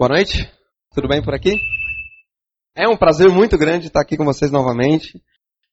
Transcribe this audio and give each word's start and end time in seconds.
Boa 0.00 0.14
noite, 0.14 0.50
tudo 0.94 1.08
bem 1.08 1.22
por 1.22 1.34
aqui? 1.34 1.60
É 2.74 2.88
um 2.88 2.96
prazer 2.96 3.28
muito 3.28 3.58
grande 3.58 3.88
estar 3.88 4.00
aqui 4.00 4.16
com 4.16 4.24
vocês 4.24 4.50
novamente. 4.50 5.22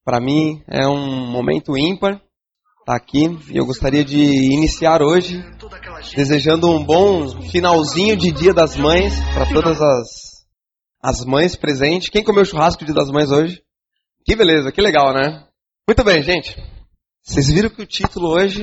Para 0.04 0.20
mim 0.20 0.62
é 0.68 0.86
um 0.86 1.32
momento 1.32 1.78
ímpar 1.78 2.22
estar 2.82 2.98
aqui 2.98 3.24
e 3.50 3.56
eu 3.56 3.66
gostaria 3.66 4.04
de 4.04 4.20
iniciar 4.54 5.02
hoje 5.02 5.42
desejando 6.14 6.70
um 6.70 6.84
bom 6.84 7.42
finalzinho 7.44 8.18
de 8.18 8.34
Dia 8.34 8.54
das 8.54 8.76
Mães 8.76 9.14
para 9.34 9.46
todas 9.46 9.82
as, 9.82 10.46
as 11.02 11.24
mães 11.24 11.56
presentes. 11.56 12.10
Quem 12.10 12.22
comeu 12.22 12.44
churrasco 12.44 12.84
Dia 12.84 12.94
das 12.94 13.10
Mães 13.10 13.32
hoje? 13.32 13.64
Que 14.26 14.36
beleza, 14.36 14.74
que 14.74 14.82
legal, 14.82 15.14
né? 15.14 15.48
Muito 15.88 16.04
bem, 16.04 16.22
gente. 16.22 16.54
Vocês 17.24 17.48
viram 17.50 17.70
que 17.70 17.82
o 17.82 17.88
título 17.88 18.34
hoje 18.34 18.62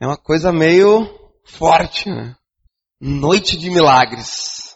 é 0.00 0.06
uma 0.06 0.16
coisa 0.16 0.50
meio 0.50 1.06
forte, 1.44 2.08
né? 2.08 2.34
Noite 2.98 3.54
de 3.58 3.68
Milagres. 3.68 4.67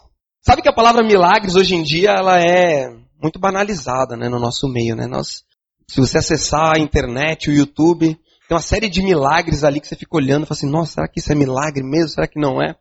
Sabe 0.45 0.61
que 0.61 0.69
a 0.69 0.75
palavra 0.75 1.07
milagres 1.07 1.55
hoje 1.55 1.77
em 1.77 1.85
dia 1.85 2.11
ela 2.11 2.41
é 2.41 2.89
muito 3.23 3.39
banalizada, 3.39 4.17
né, 4.17 4.29
no 4.29 4.41
nosso 4.41 4.69
meio, 4.69 4.97
né? 4.97 5.07
Nós, 5.07 5.45
se 5.89 6.01
você 6.01 6.19
acessar 6.19 6.75
a 6.75 6.79
internet, 6.81 7.49
o 7.49 7.53
YouTube, 7.53 8.19
tem 8.49 8.57
uma 8.57 8.61
série 8.61 8.89
de 8.89 9.03
milagres 9.03 9.63
ali 9.63 9.81
que 9.81 9.87
você 9.87 9.95
fica 9.95 10.17
olhando 10.17 10.43
e 10.43 10.47
fala 10.47 10.59
assim, 10.59 10.69
nossa, 10.69 10.95
será 10.95 11.09
que 11.09 11.21
isso 11.21 11.31
é 11.31 11.37
milagre 11.37 11.85
mesmo? 11.85 12.09
Será 12.09 12.27
que 12.27 12.41
não 12.41 12.61
é? 12.61 12.75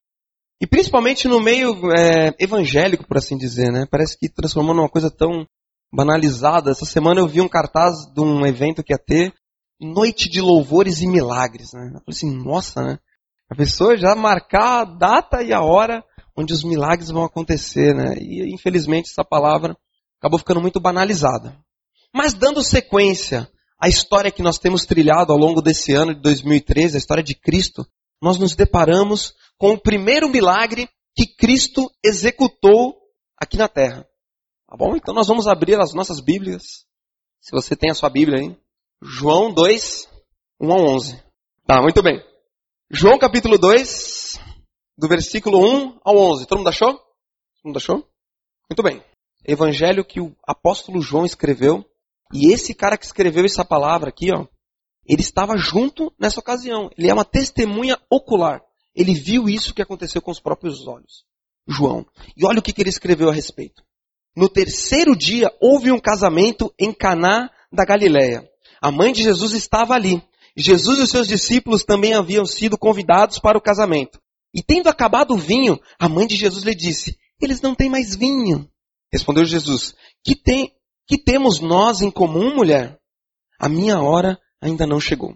E 0.60 0.66
principalmente 0.66 1.28
no 1.28 1.40
meio 1.40 1.76
é, 1.96 2.34
evangélico, 2.40 3.08
por 3.08 3.18
assim 3.18 3.38
dizer, 3.38 3.72
né? 3.72 3.86
Parece 3.90 4.18
que 4.18 4.28
transformou 4.28 4.74
numa 4.74 4.90
coisa 4.90 5.12
tão 5.12 5.46
banalizada. 5.94 6.72
Essa 6.72 6.86
semana 6.86 7.20
eu 7.20 7.28
vi 7.28 7.42
um 7.42 7.48
cartaz 7.48 7.94
de 8.12 8.22
um 8.22 8.44
evento 8.44 8.84
que 8.84 8.92
ia 8.92 8.98
ter 8.98 9.34
Noite 9.80 10.30
de 10.30 10.42
Louvores 10.42 11.02
e 11.02 11.08
Milagres, 11.08 11.74
né? 11.74 11.92
Eu 11.94 12.02
falei 12.02 12.04
assim, 12.10 12.36
nossa, 12.44 12.82
né? 12.82 13.00
A 13.50 13.56
pessoa 13.56 13.98
já 13.98 14.16
marcar 14.16 14.82
a 14.82 14.86
data 14.86 15.44
e 15.44 15.54
a 15.54 15.62
hora 15.62 16.04
onde 16.42 16.54
os 16.54 16.64
milagres 16.64 17.10
vão 17.10 17.24
acontecer, 17.24 17.96
né? 17.96 18.16
E 18.20 18.54
infelizmente 18.54 19.10
essa 19.10 19.24
palavra 19.24 19.78
acabou 20.20 20.40
ficando 20.40 20.62
muito 20.62 20.80
banalizada. 20.80 21.58
Mas 22.14 22.34
dando 22.34 22.62
sequência 22.62 23.50
à 23.80 23.88
história 23.88 24.32
que 24.32 24.44
nós 24.44 24.58
temos 24.58 24.86
trilhado 24.86 25.32
ao 25.32 25.40
longo 25.40 25.62
desse 25.62 25.94
ano 25.94 26.14
de 26.14 26.22
2013, 26.22 26.96
a 26.96 27.00
história 27.00 27.24
de 27.24 27.36
Cristo, 27.36 27.86
nós 28.22 28.38
nos 28.38 28.56
deparamos 28.56 29.34
com 29.58 29.72
o 29.72 29.80
primeiro 29.80 30.30
milagre 30.30 30.90
que 31.16 31.26
Cristo 31.26 31.90
executou 32.04 32.96
aqui 33.38 33.58
na 33.58 33.68
terra. 33.68 34.06
Tá 34.68 34.78
bom? 34.78 34.96
Então 34.96 35.14
nós 35.14 35.28
vamos 35.28 35.48
abrir 35.48 35.80
as 35.80 35.94
nossas 35.94 36.20
Bíblias. 36.20 36.86
Se 37.40 37.52
você 37.52 37.76
tem 37.76 37.90
a 37.90 37.96
sua 37.96 38.10
Bíblia 38.10 38.40
aí. 38.40 38.58
João 39.02 39.52
2, 39.52 40.08
1 40.60 40.72
a 40.72 40.76
11. 40.76 41.24
Tá, 41.66 41.82
muito 41.82 42.04
bem. 42.04 42.24
João 42.90 43.18
capítulo 43.18 43.58
2, 43.58 44.40
do 45.02 45.08
versículo 45.08 45.58
1 45.60 46.00
ao 46.06 46.16
11. 46.16 46.46
Todo 46.46 46.60
mundo 46.60 46.70
achou? 46.70 46.94
Todo 46.94 47.66
mundo 47.66 47.78
achou? 47.78 48.08
Muito 48.70 48.84
bem. 48.84 49.04
Evangelho 49.44 50.06
que 50.06 50.22
o 50.22 50.36
apóstolo 50.44 51.02
João 51.02 51.26
escreveu. 51.26 51.84
E 52.32 52.54
esse 52.54 52.76
cara 52.76 52.96
que 52.96 53.06
escreveu 53.06 53.44
essa 53.44 53.66
palavra 53.66 54.10
aqui, 54.10 54.30
ó, 54.32 54.46
ele 55.04 55.22
estava 55.22 55.58
junto 55.58 56.14
nessa 56.20 56.40
ocasião. 56.40 56.92
Ele 56.96 57.10
é 57.10 57.14
uma 57.14 57.26
testemunha 57.26 57.98
ocular. 58.12 58.62
Ele 58.96 59.16
viu 59.16 59.50
isso 59.50 59.74
que 59.74 59.82
aconteceu 59.82 60.22
com 60.22 60.30
os 60.30 60.40
próprios 60.40 60.86
olhos. 60.86 61.26
João. 61.68 62.06
E 62.38 62.46
olha 62.46 62.60
o 62.60 62.62
que, 62.62 62.72
que 62.72 62.84
ele 62.84 62.90
escreveu 62.90 63.28
a 63.28 63.34
respeito. 63.34 63.82
No 64.36 64.48
terceiro 64.48 65.16
dia 65.16 65.52
houve 65.60 65.92
um 65.92 66.00
casamento 66.00 66.72
em 66.78 66.94
Caná 66.94 67.50
da 67.74 67.84
Galileia. 67.84 68.48
A 68.80 68.92
mãe 68.92 69.12
de 69.12 69.24
Jesus 69.24 69.54
estava 69.54 69.96
ali. 69.96 70.24
Jesus 70.56 71.00
e 71.00 71.02
os 71.02 71.10
seus 71.10 71.28
discípulos 71.28 71.84
também 71.84 72.14
haviam 72.14 72.46
sido 72.46 72.78
convidados 72.78 73.40
para 73.40 73.58
o 73.58 73.62
casamento. 73.62 74.22
E 74.54 74.62
tendo 74.62 74.90
acabado 74.90 75.34
o 75.34 75.38
vinho, 75.38 75.80
a 75.98 76.10
mãe 76.10 76.28
de 76.28 76.36
Jesus 76.36 76.64
lhe 76.64 76.76
disse: 76.76 77.18
Eles 77.42 77.62
não 77.62 77.74
têm 77.74 77.90
mais 77.90 78.16
vinho. 78.16 78.70
Respondeu 79.12 79.46
Jesus: 79.46 79.94
Que, 80.24 80.36
tem, 80.36 80.72
que 81.08 81.18
temos 81.18 81.60
nós 81.60 82.02
em 82.02 82.12
comum, 82.12 82.56
mulher? 82.56 83.00
A 83.60 83.70
minha 83.70 84.00
hora 84.00 84.40
ainda 84.62 84.86
não 84.86 85.00
chegou. 85.00 85.36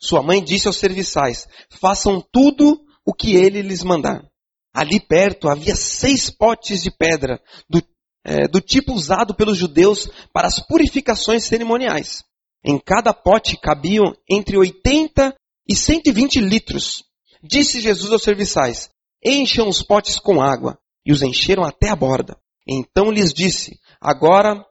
Sua 0.00 0.22
mãe 0.22 0.42
disse 0.42 0.66
aos 0.66 0.76
serviçais: 0.76 1.48
Façam 1.70 2.20
tudo 2.32 2.80
o 3.04 3.12
que 3.12 3.34
ele 3.34 3.62
lhes 3.62 3.82
mandar. 3.82 4.24
Ali 4.72 5.00
perto 5.00 5.48
havia 5.48 5.76
seis 5.76 6.30
potes 6.30 6.82
de 6.82 6.90
pedra, 6.90 7.40
do, 7.68 7.80
é, 8.24 8.48
do 8.48 8.60
tipo 8.60 8.92
usado 8.92 9.34
pelos 9.34 9.56
judeus 9.56 10.08
para 10.32 10.48
as 10.48 10.58
purificações 10.58 11.44
cerimoniais. 11.44 12.24
Em 12.64 12.78
cada 12.78 13.12
pote 13.12 13.56
cabiam 13.56 14.14
entre 14.28 14.56
80 14.56 15.34
e 15.68 15.76
120 15.76 16.40
litros. 16.40 17.04
Disse 17.46 17.78
Jesus 17.78 18.10
aos 18.10 18.22
serviçais: 18.22 18.88
Encham 19.22 19.68
os 19.68 19.82
potes 19.82 20.18
com 20.18 20.40
água. 20.40 20.78
E 21.06 21.12
os 21.12 21.20
encheram 21.20 21.62
até 21.62 21.90
a 21.90 21.96
borda. 21.96 22.38
Então 22.66 23.10
lhes 23.10 23.34
disse: 23.34 23.78
Agora 24.00 24.64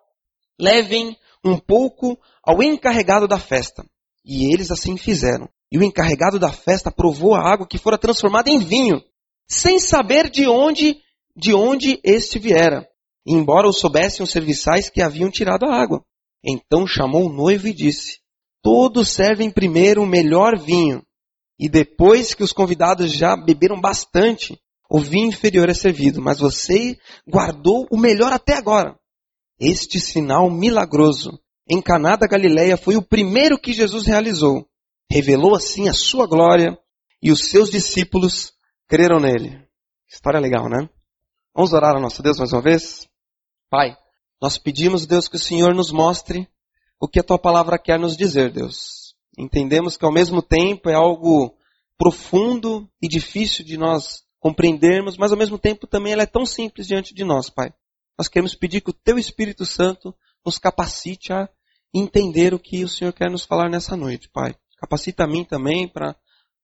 levem 0.59 1.15
um 1.45 1.59
pouco 1.59 2.17
ao 2.43 2.63
encarregado 2.63 3.27
da 3.27 3.37
festa. 3.37 3.85
E 4.25 4.51
eles 4.51 4.71
assim 4.71 4.97
fizeram. 4.97 5.47
E 5.71 5.77
o 5.77 5.83
encarregado 5.83 6.39
da 6.39 6.51
festa 6.51 6.91
provou 6.91 7.35
a 7.35 7.41
água 7.41 7.67
que 7.67 7.77
fora 7.77 7.97
transformada 7.97 8.49
em 8.49 8.57
vinho, 8.59 9.03
sem 9.47 9.79
saber 9.79 10.29
de 10.29 10.47
onde 10.47 10.97
de 11.35 11.53
onde 11.53 11.99
este 12.03 12.37
viera, 12.37 12.87
embora 13.25 13.67
o 13.67 13.73
soubessem 13.73 14.23
os 14.23 14.31
serviçais 14.31 14.89
que 14.89 15.01
haviam 15.01 15.31
tirado 15.31 15.65
a 15.65 15.75
água. 15.75 16.03
Então 16.43 16.85
chamou 16.85 17.25
o 17.25 17.33
noivo 17.33 17.67
e 17.67 17.73
disse: 17.73 18.19
Todos 18.61 19.09
servem 19.09 19.49
primeiro 19.49 20.03
o 20.03 20.07
melhor 20.07 20.57
vinho, 20.59 21.03
e 21.63 21.69
depois 21.69 22.33
que 22.33 22.43
os 22.43 22.51
convidados 22.51 23.09
já 23.13 23.37
beberam 23.37 23.79
bastante, 23.79 24.59
o 24.89 24.99
vinho 24.99 25.29
inferior 25.29 25.69
é 25.69 25.73
servido, 25.73 26.21
mas 26.21 26.39
você 26.39 26.99
guardou 27.25 27.87
o 27.89 27.97
melhor 27.97 28.33
até 28.33 28.57
agora. 28.57 28.99
Este 29.57 29.97
sinal 29.97 30.51
milagroso 30.51 31.39
em 31.65 31.81
Caná 31.81 32.17
da 32.17 32.27
Galileia 32.27 32.75
foi 32.75 32.97
o 32.97 33.01
primeiro 33.01 33.57
que 33.57 33.71
Jesus 33.71 34.05
realizou. 34.05 34.67
Revelou 35.09 35.55
assim 35.55 35.87
a 35.87 35.93
sua 35.93 36.27
glória 36.27 36.77
e 37.21 37.31
os 37.31 37.45
seus 37.45 37.71
discípulos 37.71 38.51
creram 38.85 39.21
nele. 39.21 39.65
História 40.05 40.41
legal, 40.41 40.67
né? 40.67 40.89
Vamos 41.55 41.71
orar 41.71 41.95
a 41.95 41.99
nosso 42.01 42.21
Deus 42.21 42.39
mais 42.39 42.51
uma 42.51 42.61
vez? 42.61 43.07
Pai, 43.69 43.95
nós 44.41 44.57
pedimos, 44.57 45.05
Deus, 45.05 45.29
que 45.29 45.37
o 45.37 45.39
Senhor 45.39 45.73
nos 45.73 45.93
mostre 45.93 46.45
o 46.99 47.07
que 47.07 47.21
a 47.21 47.23
tua 47.23 47.39
palavra 47.39 47.79
quer 47.79 47.97
nos 47.97 48.17
dizer, 48.17 48.51
Deus. 48.51 49.02
Entendemos 49.37 49.97
que 49.97 50.05
ao 50.05 50.11
mesmo 50.11 50.41
tempo 50.41 50.89
é 50.89 50.93
algo 50.93 51.55
profundo 51.97 52.89
e 53.01 53.07
difícil 53.07 53.65
de 53.65 53.77
nós 53.77 54.23
compreendermos, 54.39 55.17
mas 55.17 55.31
ao 55.31 55.37
mesmo 55.37 55.57
tempo 55.57 55.87
também 55.87 56.13
ela 56.13 56.23
é 56.23 56.27
tão 56.27 56.45
simples 56.45 56.87
diante 56.87 57.13
de 57.13 57.23
nós, 57.23 57.49
Pai. 57.49 57.73
Nós 58.17 58.27
queremos 58.27 58.53
pedir 58.55 58.81
que 58.81 58.89
o 58.89 58.93
Teu 58.93 59.17
Espírito 59.17 59.65
Santo 59.65 60.13
nos 60.45 60.57
capacite 60.57 61.31
a 61.31 61.49
entender 61.93 62.53
o 62.53 62.59
que 62.59 62.83
o 62.83 62.89
Senhor 62.89 63.13
quer 63.13 63.29
nos 63.29 63.45
falar 63.45 63.69
nessa 63.69 63.95
noite, 63.95 64.29
Pai. 64.29 64.55
Capacita 64.77 65.23
a 65.23 65.27
mim 65.27 65.43
também 65.45 65.87
para 65.87 66.15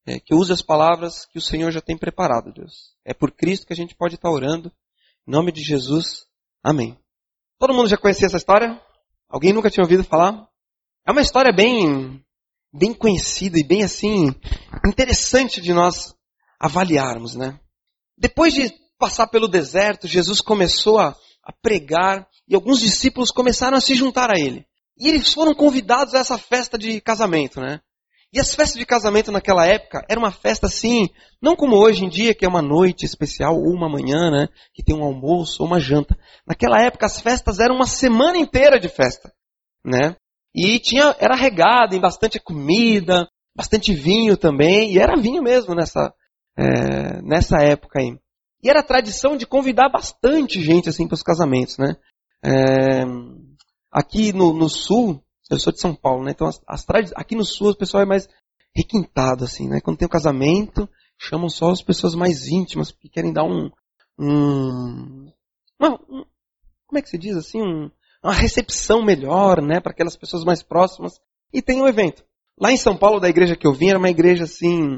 é, 0.05 0.19
que 0.19 0.33
eu 0.33 0.37
use 0.37 0.51
as 0.51 0.61
palavras 0.61 1.25
que 1.25 1.37
o 1.37 1.41
Senhor 1.41 1.71
já 1.71 1.81
tem 1.81 1.97
preparado, 1.97 2.51
Deus. 2.51 2.95
É 3.05 3.13
por 3.13 3.31
Cristo 3.31 3.65
que 3.65 3.73
a 3.73 3.75
gente 3.75 3.95
pode 3.95 4.15
estar 4.15 4.29
orando. 4.29 4.71
Em 5.27 5.31
nome 5.31 5.51
de 5.51 5.61
Jesus. 5.61 6.25
Amém. 6.63 6.97
Todo 7.57 7.73
mundo 7.73 7.87
já 7.87 7.97
conhecia 7.97 8.25
essa 8.25 8.37
história? 8.37 8.81
Alguém 9.29 9.53
nunca 9.53 9.69
tinha 9.69 9.83
ouvido 9.83 10.03
falar? 10.03 10.49
É 11.05 11.11
uma 11.11 11.21
história 11.21 11.53
bem 11.53 12.23
bem 12.73 12.93
conhecida 12.93 13.59
e 13.59 13.63
bem 13.63 13.83
assim 13.83 14.33
interessante 14.85 15.61
de 15.61 15.73
nós 15.73 16.15
avaliarmos, 16.59 17.35
né? 17.35 17.59
Depois 18.17 18.53
de 18.53 18.73
passar 18.97 19.27
pelo 19.27 19.47
deserto, 19.47 20.07
Jesus 20.07 20.41
começou 20.41 20.99
a, 20.99 21.15
a 21.43 21.53
pregar 21.61 22.27
e 22.47 22.53
alguns 22.53 22.79
discípulos 22.79 23.31
começaram 23.31 23.77
a 23.77 23.81
se 23.81 23.95
juntar 23.95 24.29
a 24.29 24.39
ele. 24.39 24.65
E 24.97 25.07
eles 25.07 25.33
foram 25.33 25.55
convidados 25.55 26.13
a 26.13 26.19
essa 26.19 26.37
festa 26.37 26.77
de 26.77 26.99
casamento, 26.99 27.61
né? 27.61 27.79
E 28.31 28.39
as 28.39 28.53
festas 28.53 28.77
de 28.77 28.85
casamento 28.85 29.31
naquela 29.31 29.65
época 29.65 30.05
era 30.07 30.19
uma 30.19 30.31
festa 30.31 30.67
assim, 30.67 31.09
não 31.41 31.55
como 31.55 31.75
hoje 31.77 32.05
em 32.05 32.09
dia, 32.09 32.35
que 32.35 32.45
é 32.45 32.47
uma 32.47 32.61
noite 32.61 33.03
especial 33.03 33.55
ou 33.55 33.73
uma 33.73 33.89
manhã, 33.89 34.29
né? 34.29 34.49
Que 34.73 34.83
tem 34.83 34.95
um 34.95 35.03
almoço 35.03 35.63
ou 35.63 35.67
uma 35.67 35.79
janta. 35.79 36.15
Naquela 36.45 36.79
época 36.83 37.07
as 37.07 37.19
festas 37.19 37.59
eram 37.59 37.75
uma 37.75 37.87
semana 37.87 38.37
inteira 38.37 38.79
de 38.79 38.87
festa, 38.87 39.33
né? 39.83 40.15
E 40.53 40.79
tinha, 40.79 41.15
era 41.19 41.35
regado 41.35 41.95
em 41.95 42.01
bastante 42.01 42.39
comida, 42.39 43.29
bastante 43.55 43.93
vinho 43.93 44.35
também, 44.35 44.93
e 44.93 44.99
era 44.99 45.19
vinho 45.19 45.43
mesmo 45.43 45.75
nessa, 45.75 46.13
é, 46.57 47.21
nessa 47.21 47.57
época 47.61 47.99
aí. 47.99 48.17
E 48.61 48.69
era 48.69 48.83
tradição 48.83 49.37
de 49.37 49.45
convidar 49.45 49.89
bastante 49.89 50.61
gente 50.61 50.89
assim 50.89 51.07
para 51.07 51.15
os 51.15 51.23
casamentos, 51.23 51.77
né? 51.77 51.95
É, 52.43 53.03
aqui 53.91 54.33
no, 54.33 54.53
no, 54.53 54.69
sul, 54.69 55.23
eu 55.49 55.59
sou 55.59 55.71
de 55.71 55.79
São 55.79 55.95
Paulo, 55.95 56.23
né? 56.23 56.31
Então 56.31 56.47
as, 56.47 56.61
as 56.67 56.85
aqui 57.15 57.35
no 57.35 57.45
sul 57.45 57.71
o 57.71 57.77
pessoal 57.77 58.03
é 58.03 58.05
mais 58.05 58.27
requintado 58.75 59.43
assim, 59.43 59.67
né? 59.67 59.79
Quando 59.81 59.97
tem 59.97 60.05
um 60.05 60.09
casamento, 60.09 60.89
chamam 61.17 61.49
só 61.49 61.71
as 61.71 61.81
pessoas 61.81 62.15
mais 62.15 62.47
íntimas 62.47 62.91
que 62.91 63.09
querem 63.09 63.31
dar 63.31 63.43
um, 63.43 63.69
um, 64.17 65.31
um 65.81 66.25
como 66.87 66.97
é 66.97 67.01
que 67.01 67.09
se 67.09 67.17
diz 67.17 67.37
assim, 67.37 67.61
um, 67.61 67.89
uma 68.23 68.33
recepção 68.33 69.03
melhor, 69.03 69.61
né, 69.61 69.79
para 69.79 69.91
aquelas 69.91 70.15
pessoas 70.15 70.43
mais 70.43 70.61
próximas. 70.61 71.13
E 71.53 71.61
tem 71.61 71.81
um 71.81 71.87
evento. 71.87 72.23
Lá 72.59 72.71
em 72.71 72.77
São 72.77 72.95
Paulo, 72.95 73.19
da 73.19 73.29
igreja 73.29 73.55
que 73.55 73.65
eu 73.65 73.73
vim, 73.73 73.89
era 73.89 73.97
uma 73.97 74.09
igreja 74.09 74.43
assim, 74.43 74.97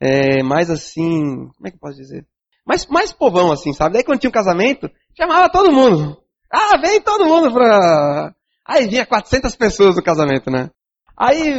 é, 0.00 0.42
mais 0.42 0.70
assim, 0.70 1.48
como 1.56 1.66
é 1.66 1.70
que 1.70 1.76
eu 1.76 1.80
posso 1.80 1.96
dizer? 1.96 2.26
Mas 2.66 2.86
mais 2.86 3.12
povão, 3.12 3.52
assim, 3.52 3.72
sabe? 3.72 3.94
Daí 3.94 4.04
quando 4.04 4.20
tinha 4.20 4.30
um 4.30 4.32
casamento, 4.32 4.90
chamava 5.16 5.50
todo 5.50 5.72
mundo. 5.72 6.16
Ah, 6.50 6.78
vem 6.78 7.00
todo 7.00 7.24
mundo 7.24 7.52
pra... 7.52 8.34
Aí 8.66 8.86
vinha 8.86 9.04
400 9.04 9.54
pessoas 9.56 9.96
no 9.96 10.02
casamento, 10.02 10.50
né? 10.50 10.70
Aí... 11.16 11.54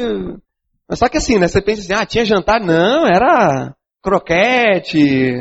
Só 0.91 1.09
que 1.09 1.17
assim, 1.17 1.39
né? 1.39 1.47
Você 1.47 1.61
pensa 1.61 1.81
assim, 1.81 1.93
ah, 1.93 2.05
tinha 2.05 2.25
jantar? 2.25 2.59
Não, 2.59 3.05
era 3.07 3.75
croquete, 4.01 5.33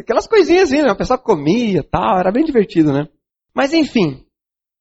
aquelas 0.00 0.26
coisinhas 0.26 0.70
assim, 0.70 0.82
né? 0.82 0.92
O 0.92 0.96
pessoal 0.96 1.18
comia 1.18 1.82
tal, 1.82 2.18
era 2.18 2.30
bem 2.30 2.44
divertido, 2.44 2.92
né? 2.92 3.08
Mas 3.54 3.72
enfim, 3.72 4.24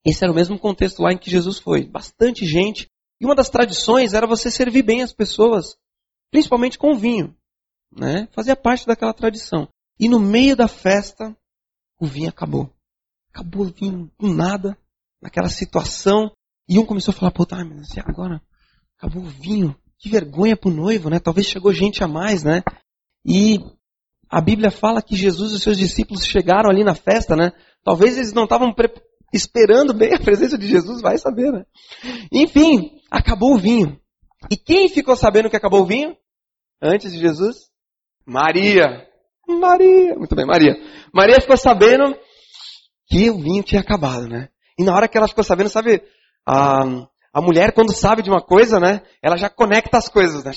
esse 0.08 0.24
era 0.24 0.32
o 0.32 0.36
mesmo 0.36 0.58
contexto 0.58 1.02
lá 1.02 1.12
em 1.12 1.18
que 1.18 1.30
Jesus 1.30 1.60
foi. 1.60 1.86
Bastante 1.86 2.46
gente. 2.46 2.90
E 3.20 3.26
uma 3.26 3.36
das 3.36 3.50
tradições 3.50 4.14
era 4.14 4.26
você 4.26 4.50
servir 4.50 4.82
bem 4.82 5.02
as 5.02 5.12
pessoas, 5.12 5.76
principalmente 6.32 6.78
com 6.78 6.96
vinho. 6.96 7.36
Né? 7.92 8.30
Fazia 8.32 8.56
parte 8.56 8.88
daquela 8.88 9.14
tradição. 9.14 9.68
E 10.00 10.08
no 10.08 10.18
meio 10.18 10.56
da 10.56 10.70
festa, 10.70 11.36
o 12.00 12.06
vinho 12.06 12.30
acabou. 12.30 12.72
Acabou 13.34 13.66
o 13.66 13.74
vinho 13.74 14.10
do 14.18 14.34
nada, 14.34 14.78
naquela 15.22 15.50
situação. 15.50 16.32
E 16.70 16.80
um 16.80 16.86
começou 16.86 17.12
a 17.12 17.16
falar, 17.16 17.32
pô, 17.32 17.46
tá, 17.46 17.66
mas 17.66 17.98
agora 17.98 18.42
acabou 18.98 19.24
o 19.24 19.30
vinho. 19.30 19.76
Que 20.00 20.10
vergonha 20.10 20.56
pro 20.56 20.72
noivo, 20.72 21.10
né? 21.10 21.20
Talvez 21.20 21.48
chegou 21.48 21.74
gente 21.74 22.02
a 22.02 22.08
mais, 22.08 22.44
né? 22.44 22.64
E 23.26 23.60
a 24.30 24.40
Bíblia 24.40 24.72
fala 24.72 25.02
que 25.02 25.18
Jesus 25.18 25.52
e 25.52 25.60
seus 25.60 25.78
discípulos 25.78 26.26
chegaram 26.26 26.70
ali 26.70 26.84
na 26.84 26.96
festa, 26.96 27.36
né? 27.36 27.52
Talvez 27.84 28.16
eles 28.16 28.32
não 28.32 28.44
estavam 28.44 28.74
esperando 29.34 29.94
bem 29.94 30.14
a 30.14 30.20
presença 30.20 30.58
de 30.58 30.68
Jesus, 30.68 31.02
vai 31.02 31.18
saber, 31.18 31.52
né? 31.52 31.66
Enfim, 32.32 33.00
acabou 33.12 33.54
o 33.54 33.58
vinho. 33.58 34.00
E 34.52 34.56
quem 34.56 34.88
ficou 34.88 35.16
sabendo 35.16 35.50
que 35.50 35.56
acabou 35.56 35.82
o 35.82 35.86
vinho? 35.86 36.16
Antes 36.82 37.12
de 37.12 37.20
Jesus? 37.20 37.70
Maria. 38.26 39.08
Maria. 39.48 40.16
Muito 40.16 40.36
bem, 40.36 40.46
Maria. 40.46 40.76
Maria 41.14 41.42
ficou 41.42 41.58
sabendo 41.58 42.16
que 43.08 43.30
o 43.30 43.40
vinho 43.40 43.64
tinha 43.64 43.82
acabado, 43.82 44.28
né? 44.28 44.50
E 44.78 44.84
na 44.84 44.94
hora 44.94 45.08
que 45.08 45.18
ela 45.18 45.28
ficou 45.28 45.44
sabendo, 45.44 45.70
sabe, 45.70 46.04
a, 46.46 46.84
a 47.34 47.42
mulher 47.42 47.74
quando 47.74 47.94
sabe 47.94 48.22
de 48.22 48.30
uma 48.30 48.42
coisa, 48.42 48.80
né? 48.80 49.02
Ela 49.24 49.38
já 49.38 49.50
conecta 49.50 49.98
as 49.98 50.08
coisas, 50.08 50.44
né? 50.44 50.52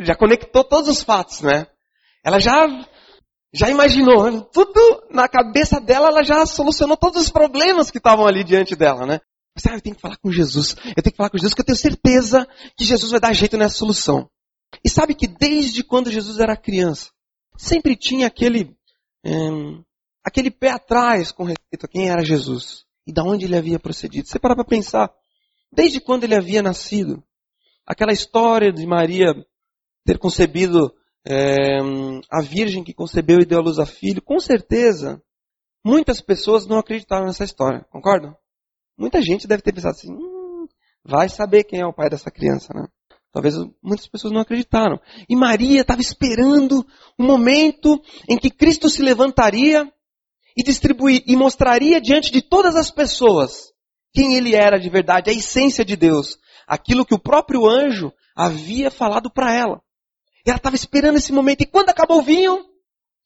Já 0.00 0.14
conectou 0.16 0.64
todos 0.64 0.88
os 0.88 1.02
fatos, 1.02 1.40
né? 1.40 1.66
Ela 2.24 2.38
já 2.38 2.66
já 3.52 3.68
imaginou, 3.68 4.42
tudo 4.42 5.02
na 5.10 5.28
cabeça 5.28 5.80
dela, 5.80 6.08
ela 6.08 6.22
já 6.22 6.46
solucionou 6.46 6.96
todos 6.96 7.22
os 7.22 7.30
problemas 7.30 7.90
que 7.90 7.98
estavam 7.98 8.26
ali 8.26 8.44
diante 8.44 8.76
dela, 8.76 9.06
né? 9.06 9.20
Mas, 9.54 9.66
ah, 9.66 9.74
eu 9.74 9.80
tenho 9.80 9.96
que 9.96 10.02
falar 10.02 10.16
com 10.18 10.30
Jesus, 10.30 10.76
eu 10.96 11.02
tenho 11.02 11.12
que 11.12 11.16
falar 11.16 11.30
com 11.30 11.38
Jesus, 11.38 11.54
que 11.54 11.60
eu 11.60 11.64
tenho 11.64 11.76
certeza 11.76 12.46
que 12.76 12.84
Jesus 12.84 13.10
vai 13.10 13.20
dar 13.20 13.32
jeito 13.32 13.56
nessa 13.56 13.76
solução. 13.76 14.30
E 14.84 14.88
sabe 14.88 15.14
que 15.14 15.26
desde 15.26 15.82
quando 15.82 16.10
Jesus 16.10 16.38
era 16.38 16.56
criança, 16.56 17.10
sempre 17.56 17.96
tinha 17.96 18.28
aquele, 18.28 18.76
é, 19.24 19.32
aquele 20.24 20.50
pé 20.50 20.70
atrás 20.70 21.32
com 21.32 21.42
respeito 21.42 21.84
a 21.84 21.88
quem 21.88 22.08
era 22.08 22.24
Jesus 22.24 22.84
e 23.06 23.12
da 23.12 23.24
onde 23.24 23.46
ele 23.46 23.56
havia 23.56 23.80
procedido. 23.80 24.28
Você 24.28 24.38
para 24.38 24.54
para 24.54 24.64
pensar, 24.64 25.12
desde 25.72 26.00
quando 26.00 26.22
ele 26.22 26.36
havia 26.36 26.62
nascido, 26.62 27.22
aquela 27.84 28.12
história 28.12 28.72
de 28.72 28.86
Maria 28.86 29.34
ter 30.04 30.18
concebido 30.18 30.94
é, 31.26 31.78
a 32.30 32.40
virgem 32.42 32.82
que 32.82 32.94
concebeu 32.94 33.38
e 33.40 33.46
deu 33.46 33.58
à 33.58 33.62
luz 33.62 33.78
a 33.78 33.86
filho, 33.86 34.22
com 34.22 34.38
certeza, 34.38 35.22
muitas 35.84 36.20
pessoas 36.20 36.66
não 36.66 36.78
acreditaram 36.78 37.26
nessa 37.26 37.44
história, 37.44 37.86
concordam? 37.90 38.34
Muita 38.96 39.22
gente 39.22 39.46
deve 39.46 39.62
ter 39.62 39.72
pensado 39.72 39.94
assim, 39.96 40.12
hum, 40.12 40.66
vai 41.04 41.28
saber 41.28 41.64
quem 41.64 41.80
é 41.80 41.86
o 41.86 41.92
pai 41.92 42.08
dessa 42.08 42.30
criança, 42.30 42.72
né? 42.74 42.86
Talvez 43.32 43.54
muitas 43.82 44.08
pessoas 44.08 44.32
não 44.32 44.40
acreditaram. 44.40 45.00
E 45.28 45.36
Maria 45.36 45.82
estava 45.82 46.00
esperando 46.00 46.84
o 47.16 47.22
momento 47.22 48.02
em 48.28 48.36
que 48.36 48.50
Cristo 48.50 48.88
se 48.88 49.02
levantaria 49.02 49.90
e 50.56 50.64
distribuir 50.64 51.22
e 51.26 51.36
mostraria 51.36 52.00
diante 52.00 52.32
de 52.32 52.42
todas 52.42 52.74
as 52.74 52.90
pessoas 52.90 53.72
quem 54.12 54.34
ele 54.34 54.54
era 54.54 54.78
de 54.78 54.90
verdade, 54.90 55.30
a 55.30 55.32
essência 55.32 55.84
de 55.84 55.94
Deus, 55.96 56.36
aquilo 56.66 57.06
que 57.06 57.14
o 57.14 57.18
próprio 57.18 57.68
anjo 57.68 58.12
havia 58.34 58.90
falado 58.90 59.30
para 59.30 59.54
ela. 59.54 59.80
E 60.44 60.50
ela 60.50 60.56
estava 60.56 60.76
esperando 60.76 61.16
esse 61.16 61.32
momento. 61.32 61.62
E 61.62 61.66
quando 61.66 61.90
acabou 61.90 62.18
o 62.18 62.22
vinho, 62.22 62.64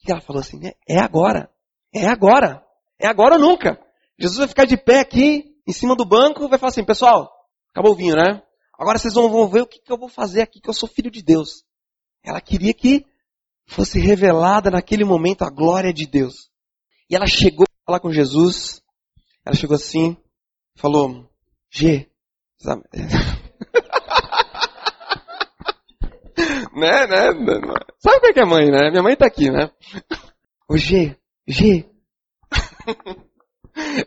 ela 0.06 0.20
falou 0.20 0.40
assim: 0.40 0.60
é, 0.66 0.74
é 0.88 0.98
agora. 0.98 1.50
É 1.92 2.06
agora. 2.06 2.64
É 2.98 3.06
agora 3.06 3.34
ou 3.34 3.40
nunca. 3.40 3.78
Jesus 4.18 4.38
vai 4.38 4.48
ficar 4.48 4.64
de 4.64 4.76
pé 4.76 5.00
aqui, 5.00 5.56
em 5.66 5.72
cima 5.72 5.96
do 5.96 6.04
banco, 6.04 6.48
vai 6.48 6.58
falar 6.58 6.70
assim: 6.70 6.84
pessoal, 6.84 7.30
acabou 7.72 7.92
o 7.92 7.96
vinho, 7.96 8.16
né? 8.16 8.42
Agora 8.78 8.98
vocês 8.98 9.14
vão 9.14 9.48
ver 9.48 9.62
o 9.62 9.66
que, 9.66 9.80
que 9.80 9.92
eu 9.92 9.98
vou 9.98 10.08
fazer 10.08 10.42
aqui, 10.42 10.60
que 10.60 10.68
eu 10.68 10.74
sou 10.74 10.88
filho 10.88 11.10
de 11.10 11.22
Deus. 11.22 11.64
Ela 12.24 12.40
queria 12.40 12.74
que 12.74 13.04
fosse 13.66 14.00
revelada 14.00 14.70
naquele 14.70 15.04
momento 15.04 15.42
a 15.42 15.50
glória 15.50 15.92
de 15.92 16.06
Deus. 16.06 16.50
E 17.08 17.14
ela 17.14 17.26
chegou 17.26 17.64
a 17.64 17.86
falar 17.86 18.00
com 18.00 18.10
Jesus. 18.10 18.82
Ela 19.44 19.54
chegou 19.54 19.76
assim, 19.76 20.16
falou: 20.76 21.28
G? 21.70 22.10
Né, 26.74 27.06
né? 27.06 27.30
Sabe 27.98 28.28
o 28.28 28.32
que 28.32 28.40
é 28.40 28.44
mãe, 28.44 28.70
né? 28.70 28.90
Minha 28.90 29.02
mãe 29.02 29.16
tá 29.16 29.26
aqui, 29.26 29.50
né? 29.50 29.70
O 30.68 30.76
G, 30.76 31.16
G. 31.46 31.86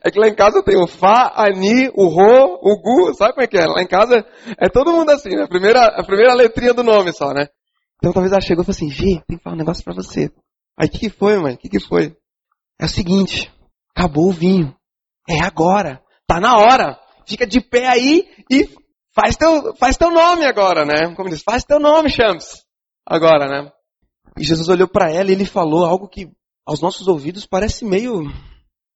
É 0.02 0.10
que 0.10 0.18
lá 0.20 0.30
em 0.30 0.36
casa 0.36 0.64
tenho 0.64 0.84
o 0.84 0.88
Fá, 0.88 1.34
a 1.36 1.50
Ni, 1.50 1.90
o 1.94 2.08
Rô, 2.08 2.58
o 2.62 2.82
Gu, 2.82 3.14
sabe 3.16 3.34
como 3.34 3.44
é 3.44 3.48
que 3.48 3.58
é? 3.58 3.66
Lá 3.66 3.82
em 3.82 3.88
casa 3.88 4.26
é 4.58 4.70
todo 4.70 4.94
mundo 4.94 5.10
assim, 5.10 5.30
né? 5.30 5.44
A 5.44 5.48
primeira, 5.48 5.82
a 5.82 6.04
primeira 6.06 6.34
letrinha 6.34 6.74
do 6.74 6.84
nome 6.84 7.12
só, 7.12 7.34
né? 7.34 7.48
Então 7.98 8.14
talvez 8.14 8.32
ela 8.32 8.42
chegou 8.42 8.64
e 8.64 8.66
falou 8.66 8.76
assim, 8.76 8.90
G, 8.90 9.22
tem 9.28 9.38
que 9.38 9.44
falar 9.44 9.56
um 9.56 9.60
negócio 9.60 9.84
pra 9.84 9.94
você. 9.94 10.32
Aí 10.80 10.88
o 10.88 10.92
que, 10.92 11.00
que 11.00 11.10
foi, 11.10 11.38
mãe? 11.38 11.56
O 11.56 11.58
que, 11.58 11.68
que 11.68 11.80
foi? 11.80 12.16
É 12.80 12.86
o 12.86 12.90
seguinte, 12.90 13.52
acabou 13.96 14.30
o 14.30 14.34
vinho. 14.34 14.74
É 15.28 15.42
agora. 15.42 16.02
Tá 16.26 16.40
na 16.40 16.56
hora. 16.58 16.98
Fica 17.26 17.46
de 17.46 17.60
pé 17.60 17.88
aí 17.88 18.26
e 18.50 18.70
Faz 19.20 19.36
teu, 19.36 19.76
faz 19.76 19.98
teu 19.98 20.12
nome 20.12 20.46
agora, 20.46 20.86
né? 20.86 21.16
Como 21.16 21.28
diz, 21.28 21.42
faz 21.42 21.64
teu 21.64 21.80
nome, 21.80 22.08
Champs. 22.08 22.64
Agora, 23.04 23.48
né? 23.48 23.72
E 24.38 24.44
Jesus 24.44 24.70
olhou 24.70 24.88
para 24.88 25.12
ela 25.12 25.32
e 25.32 25.34
ele 25.34 25.44
falou 25.44 25.84
algo 25.84 26.08
que 26.08 26.32
aos 26.64 26.82
nossos 26.82 27.08
ouvidos 27.08 27.44
parece 27.44 27.84
meio. 27.84 28.26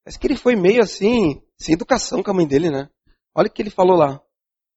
Parece 0.03 0.19
que 0.19 0.27
ele 0.27 0.35
foi 0.35 0.55
meio 0.55 0.83
assim, 0.83 1.41
sem 1.57 1.73
educação 1.73 2.21
com 2.21 2.29
a 2.29 2.33
mãe 2.35 2.45
dele, 2.45 2.69
né? 2.69 2.87
Olha 3.33 3.47
o 3.47 3.51
que 3.51 3.63
ele 3.63 3.71
falou 3.71 3.97
lá. 3.97 4.21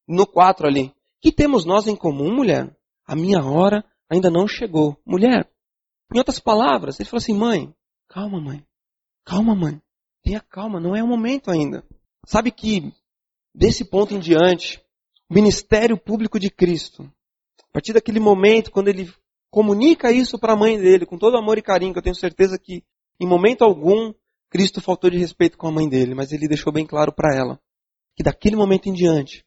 No 0.08 0.26
4 0.26 0.67
ali. 0.67 0.94
Que 1.20 1.31
temos 1.31 1.67
nós 1.67 1.87
em 1.87 1.94
comum, 1.94 2.35
mulher? 2.35 2.75
A 3.06 3.14
minha 3.14 3.44
hora 3.44 3.85
ainda 4.11 4.31
não 4.31 4.49
chegou. 4.49 4.96
Mulher. 5.05 5.46
Em 6.11 6.17
outras 6.17 6.41
palavras, 6.41 6.99
ele 6.99 7.08
falou 7.08 7.20
assim: 7.20 7.35
mãe, 7.35 7.75
calma, 8.08 8.41
mãe. 8.41 8.64
Calma, 9.26 9.55
mãe. 9.55 9.79
Tenha 10.23 10.41
calma, 10.41 10.81
não 10.81 10.96
é 10.96 11.03
o 11.03 11.06
momento 11.06 11.51
ainda. 11.51 11.84
Sabe 12.27 12.51
que 12.51 12.94
desse 13.55 13.84
ponto 13.84 14.15
em 14.15 14.19
diante, 14.19 14.83
o 15.28 15.34
ministério 15.34 15.98
público 15.98 16.38
de 16.38 16.50
Cristo. 16.50 17.02
A 17.62 17.72
partir 17.72 17.93
daquele 17.93 18.20
momento, 18.20 18.70
quando 18.70 18.88
ele 18.88 19.12
comunica 19.50 20.12
isso 20.12 20.38
para 20.38 20.52
a 20.52 20.56
mãe 20.56 20.78
dele, 20.78 21.06
com 21.06 21.19
todo 21.19 21.36
amor 21.36 21.58
e 21.58 21.62
carinho, 21.62 21.93
que 21.93 21.98
eu 21.98 22.02
tenho 22.02 22.14
certeza 22.14 22.58
que 22.58 22.84
em 23.20 23.26
momento 23.26 23.62
algum 23.62 24.12
Cristo 24.50 24.81
faltou 24.81 25.10
de 25.10 25.19
respeito 25.19 25.56
com 25.58 25.66
a 25.66 25.72
mãe 25.72 25.88
dele, 25.88 26.14
mas 26.14 26.32
ele 26.32 26.48
deixou 26.48 26.72
bem 26.72 26.86
claro 26.86 27.12
para 27.12 27.34
ela 27.34 27.60
que 28.16 28.22
daquele 28.22 28.56
momento 28.56 28.88
em 28.88 28.93
diante 28.93 29.44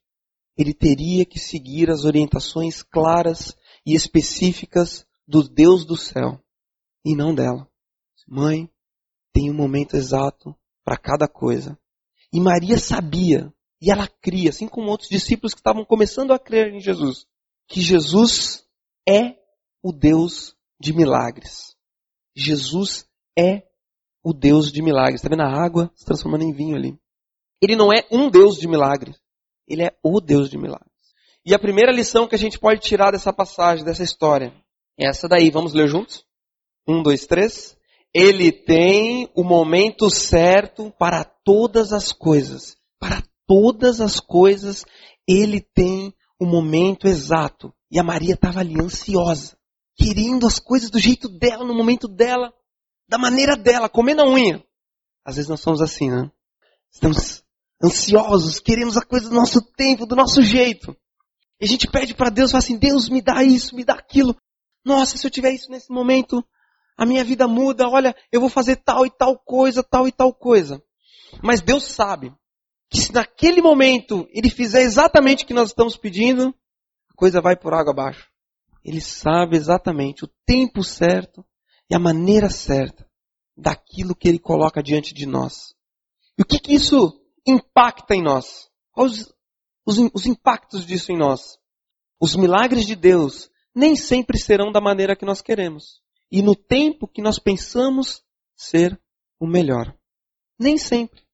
ele 0.57 0.74
teria 0.74 1.25
que 1.25 1.39
seguir 1.39 1.89
as 1.89 2.03
orientações 2.03 2.81
claras 2.81 3.55
e 3.86 3.93
específicas 3.93 5.05
do 5.27 5.48
Deus 5.48 5.86
do 5.86 5.96
céu 5.96 6.41
e 7.05 7.15
não 7.15 7.34
dela. 7.34 7.69
Mãe, 8.27 8.69
tem 9.31 9.50
um 9.50 9.53
momento 9.53 9.96
exato 9.96 10.53
para 10.84 10.98
cada 10.98 11.27
coisa. 11.27 11.77
E 12.34 12.41
Maria 12.41 12.77
sabia 12.77 13.53
e 13.81 13.91
ela 13.91 14.07
cria, 14.07 14.50
assim 14.50 14.67
como 14.67 14.89
outros 14.89 15.10
discípulos 15.10 15.53
que 15.53 15.60
estavam 15.60 15.86
começando 15.86 16.31
a 16.31 16.39
crer 16.39 16.74
em 16.74 16.79
Jesus, 16.79 17.25
que 17.67 17.81
Jesus 17.81 18.65
é 19.07 19.36
o 19.84 19.91
Deus 19.91 20.55
de 20.79 20.93
milagres. 20.93 21.75
Jesus 22.36 23.07
é 23.38 23.63
o 24.24 24.34
Deus 24.34 24.72
de 24.72 24.81
milagres. 24.81 25.22
Está 25.22 25.29
vendo 25.29 25.43
a 25.43 25.63
água 25.63 25.91
se 25.96 26.05
transformando 26.05 26.43
em 26.43 26.53
vinho 26.53 26.75
ali? 26.75 26.98
Ele 27.62 27.75
não 27.75 27.91
é 27.91 28.05
um 28.12 28.29
Deus 28.29 28.57
de 28.57 28.67
milagres. 28.67 29.15
Ele 29.67 29.84
é 29.84 29.96
o 30.03 30.19
Deus 30.19 30.50
de 30.50 30.57
milagres. 30.57 30.91
E 31.46 31.53
a 31.53 31.60
primeira 31.60 31.91
lição 31.91 32.27
que 32.27 32.36
a 32.36 32.38
gente 32.38 32.60
pode 32.60 32.81
tirar 32.81 33.12
dessa 33.12 33.31
passagem, 33.31 33.86
dessa 33.86 34.03
história, 34.03 34.53
é 34.98 35.07
essa 35.07 35.27
daí. 35.27 35.50
Vamos 35.50 35.74
ler 35.74 35.88
juntos? 35.88 36.25
Um, 36.88 37.01
dois, 37.01 37.25
três. 37.25 37.77
Ele 38.13 38.51
tem 38.51 39.29
o 39.34 39.43
momento 39.43 40.10
certo 40.10 40.91
para 40.98 41.24
todas 41.24 41.93
as 41.93 42.12
coisas. 42.12 42.77
Todas 43.48 44.01
as 44.01 44.20
coisas, 44.20 44.86
ele 45.27 45.62
tem 45.62 46.13
o 46.39 46.46
momento 46.46 47.08
exato. 47.08 47.74
E 47.89 47.98
a 47.98 48.04
Maria 48.04 48.34
estava 48.34 48.60
ali 48.60 48.80
ansiosa, 48.80 49.58
querendo 49.96 50.46
as 50.46 50.60
coisas 50.60 50.89
do 50.89 51.00
jeito 51.00 51.30
dela, 51.30 51.63
no 51.63 51.74
momento 51.74 52.08
dela, 52.08 52.54
da 53.08 53.18
maneira 53.18 53.56
dela, 53.56 53.88
comendo 53.88 54.22
a 54.22 54.30
unha. 54.30 54.63
Às 55.25 55.38
vezes 55.38 55.50
nós 55.50 55.62
somos 55.62 55.82
assim, 55.82 56.10
né? 56.10 56.30
Estamos 56.92 57.44
ansiosos, 57.82 58.60
queremos 58.60 58.98
a 58.98 59.01
coisa 59.01 59.30
do 59.30 59.36
nosso 59.36 59.62
tempo, 59.62 60.06
do 60.06 60.16
nosso 60.16 60.42
jeito. 60.42 60.96
E 61.60 61.66
a 61.66 61.68
gente 61.68 61.88
pede 61.88 62.13
para 62.13 62.30
Deus, 62.30 62.51
fala 62.51 62.63
assim, 62.63 62.77
Deus 62.77 63.10
me 63.10 63.22
dá 63.22 63.44
isso, 63.44 63.75
me 63.75 63.86
dá 63.86 63.94
aquilo. 63.94 64.36
Nossa, 64.86 65.18
se 65.18 65.25
eu 65.25 65.32
tiver 65.32 65.54
isso 65.54 65.72
nesse 65.72 65.92
momento, 65.92 66.44
a 66.98 67.06
minha 67.06 67.24
vida 67.24 67.48
muda, 67.48 67.88
olha, 67.88 68.16
eu 68.32 68.42
vou 68.42 68.50
fazer 68.50 68.77
tal 68.77 69.06
e 69.06 69.10
tal 69.10 69.38
coisa, 69.39 69.82
tal 69.84 70.08
e 70.08 70.12
tal 70.12 70.34
coisa. 70.34 70.82
Mas 71.42 71.62
Deus 71.62 71.84
sabe 71.84 72.34
que 72.89 73.00
se 73.00 73.13
naquele 73.13 73.62
momento 73.62 74.27
Ele 74.32 74.50
fizer 74.50 74.82
exatamente 74.82 75.44
o 75.44 75.48
que 75.48 75.53
nós 75.53 75.70
estamos 75.70 75.98
pedindo, 75.98 76.56
a 77.10 77.13
coisa 77.15 77.41
vai 77.41 77.56
por 77.56 77.74
água 77.74 77.91
abaixo. 77.91 78.29
Ele 78.84 79.01
sabe 79.01 79.58
exatamente 79.58 80.24
o 80.24 80.29
tempo 80.46 80.84
certo 80.84 81.46
e 81.89 81.96
a 81.96 82.00
maneira 82.00 82.50
certa 82.50 83.08
daquilo 83.56 84.15
que 84.15 84.27
Ele 84.27 84.39
coloca 84.39 84.82
diante 84.82 85.13
de 85.13 85.25
nós. 85.25 85.74
E 86.38 86.41
o 86.41 86.46
que, 86.46 86.60
que 86.60 86.74
isso 86.74 87.20
impacta 87.46 88.15
em 88.15 88.22
nós? 88.22 88.70
Quais 88.91 89.27
os, 89.86 89.98
os 90.13 90.25
impactos 90.25 90.86
disso 90.86 91.12
em 91.12 91.17
nós? 91.17 91.58
Os 92.20 92.36
milagres 92.36 92.86
de 92.86 92.96
Deus 92.96 93.50
nem 93.75 93.96
sempre 93.96 94.39
serão 94.39 94.72
da 94.72 94.82
maneira 94.82 95.15
que 95.15 95.25
nós 95.25 95.41
queremos. 95.41 96.01
E 96.32 96.41
no 96.41 96.56
tempo 96.56 97.08
que 97.08 97.22
nós 97.22 97.39
pensamos 97.39 98.24
ser 98.56 99.00
o 99.39 99.48
melhor. 99.48 99.96
Nem 100.60 100.77
sempre. 100.77 101.26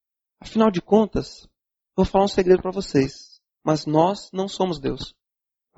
Afinal 0.43 0.69
de 0.69 0.81
contas, 0.81 1.47
vou 1.95 2.05
falar 2.05 2.25
um 2.25 2.27
segredo 2.27 2.62
para 2.62 2.71
vocês. 2.71 3.41
Mas 3.63 3.85
nós 3.85 4.29
não 4.33 4.50
somos 4.50 4.77
Deus. 4.77 5.15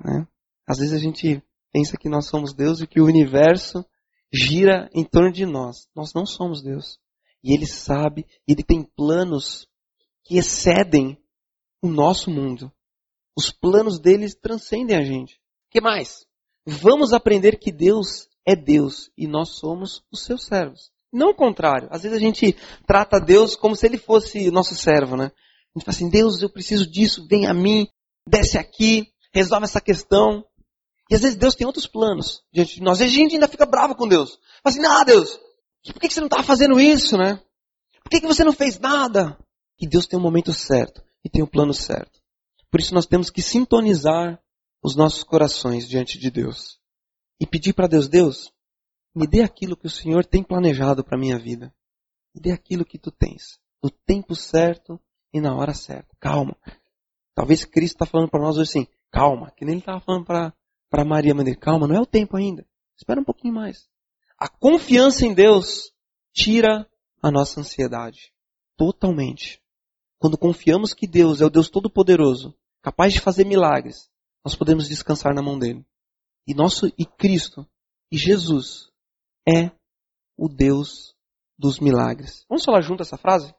Né? 0.04 0.26
Às 0.66 0.78
vezes 0.78 0.92
a 0.92 0.98
gente 0.98 1.40
pensa 1.72 1.96
que 1.96 2.08
nós 2.08 2.26
somos 2.26 2.52
Deus 2.52 2.80
e 2.80 2.86
que 2.86 3.00
o 3.00 3.06
universo 3.06 3.86
gira 4.32 4.90
em 4.92 5.04
torno 5.04 5.30
de 5.30 5.46
nós. 5.46 5.88
Nós 5.94 6.12
não 6.12 6.26
somos 6.26 6.62
Deus. 6.62 6.98
E 7.44 7.54
Ele 7.54 7.64
sabe, 7.64 8.26
Ele 8.46 8.64
tem 8.64 8.82
planos 8.82 9.68
que 10.24 10.36
excedem 10.36 11.16
o 11.80 11.86
nosso 11.86 12.28
mundo. 12.28 12.72
Os 13.36 13.52
planos 13.52 14.00
deles 14.00 14.34
transcendem 14.34 14.96
a 14.96 15.02
gente. 15.02 15.36
O 15.36 15.70
que 15.70 15.80
mais? 15.80 16.26
Vamos 16.66 17.12
aprender 17.12 17.56
que 17.56 17.70
Deus 17.70 18.28
é 18.44 18.56
Deus 18.56 19.12
e 19.16 19.28
nós 19.28 19.50
somos 19.50 20.04
os 20.10 20.24
seus 20.24 20.44
servos. 20.44 20.90
Não 21.16 21.30
o 21.30 21.34
contrário. 21.34 21.88
Às 21.90 22.02
vezes 22.02 22.16
a 22.16 22.20
gente 22.20 22.54
trata 22.86 23.18
Deus 23.18 23.56
como 23.56 23.74
se 23.74 23.86
ele 23.86 23.96
fosse 23.96 24.50
nosso 24.50 24.74
servo, 24.74 25.16
né? 25.16 25.24
A 25.24 25.78
gente 25.78 25.84
fala 25.84 25.96
assim, 25.96 26.10
Deus, 26.10 26.42
eu 26.42 26.50
preciso 26.50 26.86
disso, 26.86 27.26
vem 27.26 27.46
a 27.46 27.54
mim, 27.54 27.88
desce 28.28 28.58
aqui, 28.58 29.08
resolve 29.32 29.64
essa 29.64 29.80
questão. 29.80 30.44
E 31.10 31.14
às 31.14 31.22
vezes 31.22 31.36
Deus 31.36 31.54
tem 31.54 31.66
outros 31.66 31.86
planos 31.86 32.42
diante 32.52 32.74
de 32.74 32.82
nós. 32.82 33.00
E 33.00 33.04
a 33.04 33.08
gente 33.08 33.34
ainda 33.34 33.48
fica 33.48 33.64
bravo 33.64 33.94
com 33.94 34.06
Deus. 34.06 34.38
Fala 34.62 34.76
assim, 34.76 34.84
ah, 34.84 35.04
Deus, 35.04 35.38
por 35.92 36.00
que 36.00 36.10
você 36.10 36.20
não 36.20 36.26
está 36.26 36.42
fazendo 36.42 36.78
isso, 36.78 37.16
né? 37.16 37.40
Por 38.02 38.10
que 38.10 38.26
você 38.26 38.44
não 38.44 38.52
fez 38.52 38.78
nada? 38.78 39.38
Que 39.78 39.86
Deus 39.86 40.06
tem 40.06 40.18
um 40.18 40.22
momento 40.22 40.52
certo 40.52 41.02
e 41.24 41.30
tem 41.30 41.42
um 41.42 41.46
plano 41.46 41.72
certo. 41.72 42.20
Por 42.70 42.78
isso 42.78 42.92
nós 42.92 43.06
temos 43.06 43.30
que 43.30 43.40
sintonizar 43.40 44.38
os 44.82 44.94
nossos 44.94 45.24
corações 45.24 45.88
diante 45.88 46.18
de 46.18 46.30
Deus. 46.30 46.78
E 47.40 47.46
pedir 47.46 47.72
para 47.72 47.86
Deus, 47.86 48.06
Deus, 48.06 48.52
me 49.16 49.26
dê 49.26 49.42
aquilo 49.42 49.76
que 49.76 49.86
o 49.86 49.90
Senhor 49.90 50.26
tem 50.26 50.42
planejado 50.42 51.02
para 51.02 51.16
a 51.16 51.20
minha 51.20 51.38
vida. 51.38 51.74
Me 52.34 52.40
dê 52.40 52.52
aquilo 52.52 52.84
que 52.84 52.98
tu 52.98 53.10
tens. 53.10 53.58
No 53.82 53.90
tempo 53.90 54.34
certo 54.34 55.00
e 55.32 55.40
na 55.40 55.56
hora 55.56 55.72
certa. 55.72 56.14
Calma. 56.20 56.54
Talvez 57.34 57.64
Cristo 57.64 57.94
está 57.94 58.04
falando 58.04 58.28
para 58.28 58.42
nós 58.42 58.58
hoje 58.58 58.70
assim, 58.70 58.86
calma, 59.10 59.50
que 59.52 59.64
nem 59.64 59.74
ele 59.74 59.80
estava 59.80 60.00
falando 60.00 60.26
para 60.26 61.04
Maria 61.04 61.34
Maneira, 61.34 61.58
calma, 61.58 61.86
não 61.86 61.96
é 61.96 62.00
o 62.00 62.04
tempo 62.04 62.36
ainda. 62.36 62.66
Espera 62.94 63.18
um 63.18 63.24
pouquinho 63.24 63.54
mais. 63.54 63.88
A 64.38 64.48
confiança 64.48 65.24
em 65.24 65.32
Deus 65.32 65.92
tira 66.32 66.86
a 67.22 67.30
nossa 67.30 67.60
ansiedade. 67.60 68.34
Totalmente. 68.76 69.62
Quando 70.18 70.36
confiamos 70.36 70.92
que 70.92 71.06
Deus 71.06 71.40
é 71.40 71.46
o 71.46 71.50
Deus 71.50 71.70
Todo-Poderoso, 71.70 72.54
capaz 72.82 73.14
de 73.14 73.20
fazer 73.20 73.46
milagres, 73.46 74.10
nós 74.44 74.54
podemos 74.54 74.88
descansar 74.88 75.34
na 75.34 75.42
mão 75.42 75.58
dele. 75.58 75.86
E 76.46 76.54
nosso 76.54 76.86
e 76.98 77.06
Cristo 77.06 77.66
e 78.10 78.18
Jesus 78.18 78.94
é 79.48 79.70
o 80.36 80.48
Deus 80.48 81.14
dos 81.58 81.80
milagres. 81.80 82.44
Vamos 82.48 82.64
falar 82.64 82.80
junto 82.80 83.02
essa 83.02 83.16
frase? 83.16 83.54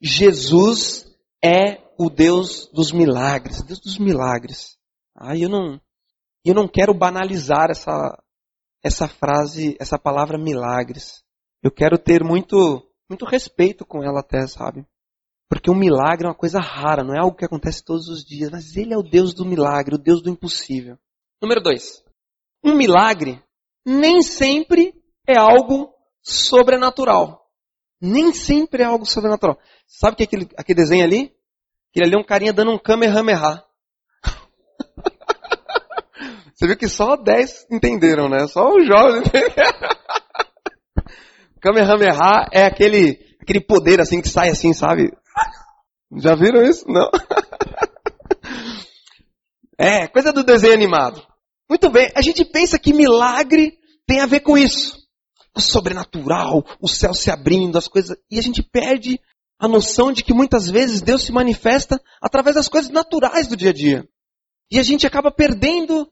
Jesus 0.00 1.06
é 1.44 1.82
o 1.98 2.08
Deus 2.08 2.68
dos 2.72 2.92
milagres, 2.92 3.62
Deus 3.62 3.80
dos 3.80 3.98
milagres. 3.98 4.76
Ah, 5.16 5.36
eu 5.36 5.48
não 5.48 5.80
eu 6.44 6.54
não 6.54 6.66
quero 6.66 6.92
banalizar 6.92 7.70
essa 7.70 8.18
essa 8.82 9.06
frase, 9.06 9.76
essa 9.78 9.98
palavra 9.98 10.36
milagres. 10.36 11.22
Eu 11.62 11.70
quero 11.70 11.96
ter 11.98 12.24
muito 12.24 12.82
muito 13.08 13.24
respeito 13.24 13.84
com 13.84 14.02
ela 14.02 14.20
até, 14.20 14.46
sabe? 14.46 14.86
Porque 15.48 15.70
um 15.70 15.74
milagre 15.74 16.26
é 16.26 16.30
uma 16.30 16.34
coisa 16.34 16.58
rara, 16.58 17.04
não 17.04 17.14
é 17.14 17.18
algo 17.18 17.36
que 17.36 17.44
acontece 17.44 17.84
todos 17.84 18.08
os 18.08 18.24
dias, 18.24 18.50
mas 18.50 18.74
ele 18.74 18.94
é 18.94 18.96
o 18.96 19.02
Deus 19.02 19.34
do 19.34 19.44
milagre, 19.44 19.94
o 19.94 19.98
Deus 19.98 20.22
do 20.22 20.30
impossível. 20.30 20.98
Número 21.40 21.60
dois. 21.60 22.02
Um 22.64 22.74
milagre 22.74 23.42
nem 23.84 24.22
sempre 24.22 24.94
é 25.26 25.36
algo 25.36 25.92
sobrenatural. 26.22 27.42
Nem 28.00 28.32
sempre 28.32 28.82
é 28.82 28.86
algo 28.86 29.06
sobrenatural. 29.06 29.58
Sabe 29.86 30.16
que 30.16 30.24
aquele, 30.24 30.48
aquele 30.56 30.76
desenho 30.76 31.04
ali? 31.04 31.32
Aquele 31.90 32.06
ali 32.06 32.16
é 32.16 32.18
um 32.18 32.24
carinha 32.24 32.52
dando 32.52 32.72
um 32.72 32.78
kamehameha. 32.78 33.62
Você 36.54 36.66
viu 36.66 36.76
que 36.76 36.88
só 36.88 37.16
10 37.16 37.66
entenderam, 37.70 38.28
né? 38.28 38.46
Só 38.46 38.74
os 38.74 38.86
jovens 38.86 39.26
entenderam. 39.26 39.62
Kamehameha 41.60 42.48
é 42.50 42.64
aquele, 42.64 43.36
aquele 43.40 43.60
poder 43.60 44.00
assim 44.00 44.20
que 44.20 44.28
sai 44.28 44.48
assim, 44.48 44.72
sabe? 44.72 45.12
Já 46.16 46.34
viram 46.34 46.62
isso? 46.62 46.84
Não? 46.88 47.08
É, 49.78 50.06
coisa 50.06 50.32
do 50.32 50.44
desenho 50.44 50.74
animado. 50.74 51.26
Muito 51.68 51.90
bem, 51.90 52.08
a 52.14 52.22
gente 52.22 52.44
pensa 52.44 52.78
que 52.78 52.92
milagre 52.92 53.76
tem 54.06 54.20
a 54.20 54.26
ver 54.26 54.38
com 54.38 54.56
isso. 54.56 55.01
O 55.54 55.60
sobrenatural, 55.60 56.64
o 56.80 56.88
céu 56.88 57.12
se 57.12 57.30
abrindo, 57.30 57.76
as 57.76 57.88
coisas. 57.88 58.16
E 58.30 58.38
a 58.38 58.42
gente 58.42 58.62
perde 58.62 59.20
a 59.58 59.68
noção 59.68 60.12
de 60.12 60.24
que 60.24 60.32
muitas 60.32 60.68
vezes 60.68 61.00
Deus 61.00 61.22
se 61.24 61.32
manifesta 61.32 62.00
através 62.20 62.56
das 62.56 62.68
coisas 62.68 62.90
naturais 62.90 63.46
do 63.46 63.56
dia 63.56 63.70
a 63.70 63.72
dia. 63.72 64.08
E 64.70 64.78
a 64.78 64.82
gente 64.82 65.06
acaba 65.06 65.30
perdendo 65.30 66.10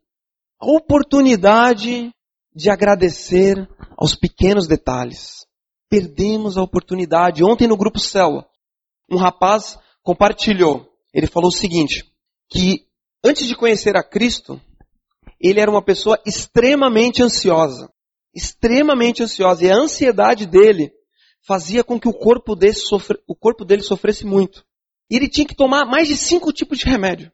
a 0.60 0.66
oportunidade 0.66 2.12
de 2.54 2.70
agradecer 2.70 3.68
aos 3.96 4.14
pequenos 4.14 4.66
detalhes. 4.66 5.46
Perdemos 5.88 6.56
a 6.56 6.62
oportunidade. 6.62 7.42
Ontem 7.42 7.66
no 7.66 7.76
grupo 7.76 7.98
Célula, 7.98 8.46
um 9.10 9.16
rapaz 9.16 9.78
compartilhou. 10.02 10.86
Ele 11.12 11.26
falou 11.26 11.48
o 11.48 11.52
seguinte, 11.52 12.04
que 12.48 12.86
antes 13.24 13.46
de 13.46 13.56
conhecer 13.56 13.96
a 13.96 14.02
Cristo, 14.02 14.60
ele 15.40 15.60
era 15.60 15.70
uma 15.70 15.82
pessoa 15.82 16.20
extremamente 16.24 17.22
ansiosa. 17.22 17.90
Extremamente 18.34 19.22
ansiosa. 19.22 19.64
E 19.64 19.70
a 19.70 19.76
ansiedade 19.76 20.46
dele 20.46 20.92
fazia 21.46 21.82
com 21.82 21.98
que 21.98 22.08
o 22.08 22.12
corpo, 22.12 22.54
dele, 22.54 22.74
sofre, 22.74 23.18
o 23.26 23.34
corpo 23.34 23.64
dele 23.64 23.82
sofresse 23.82 24.24
muito. 24.24 24.64
E 25.10 25.16
ele 25.16 25.28
tinha 25.28 25.46
que 25.46 25.54
tomar 25.54 25.84
mais 25.84 26.06
de 26.08 26.16
cinco 26.16 26.52
tipos 26.52 26.78
de 26.78 26.86
remédio. 26.86 27.32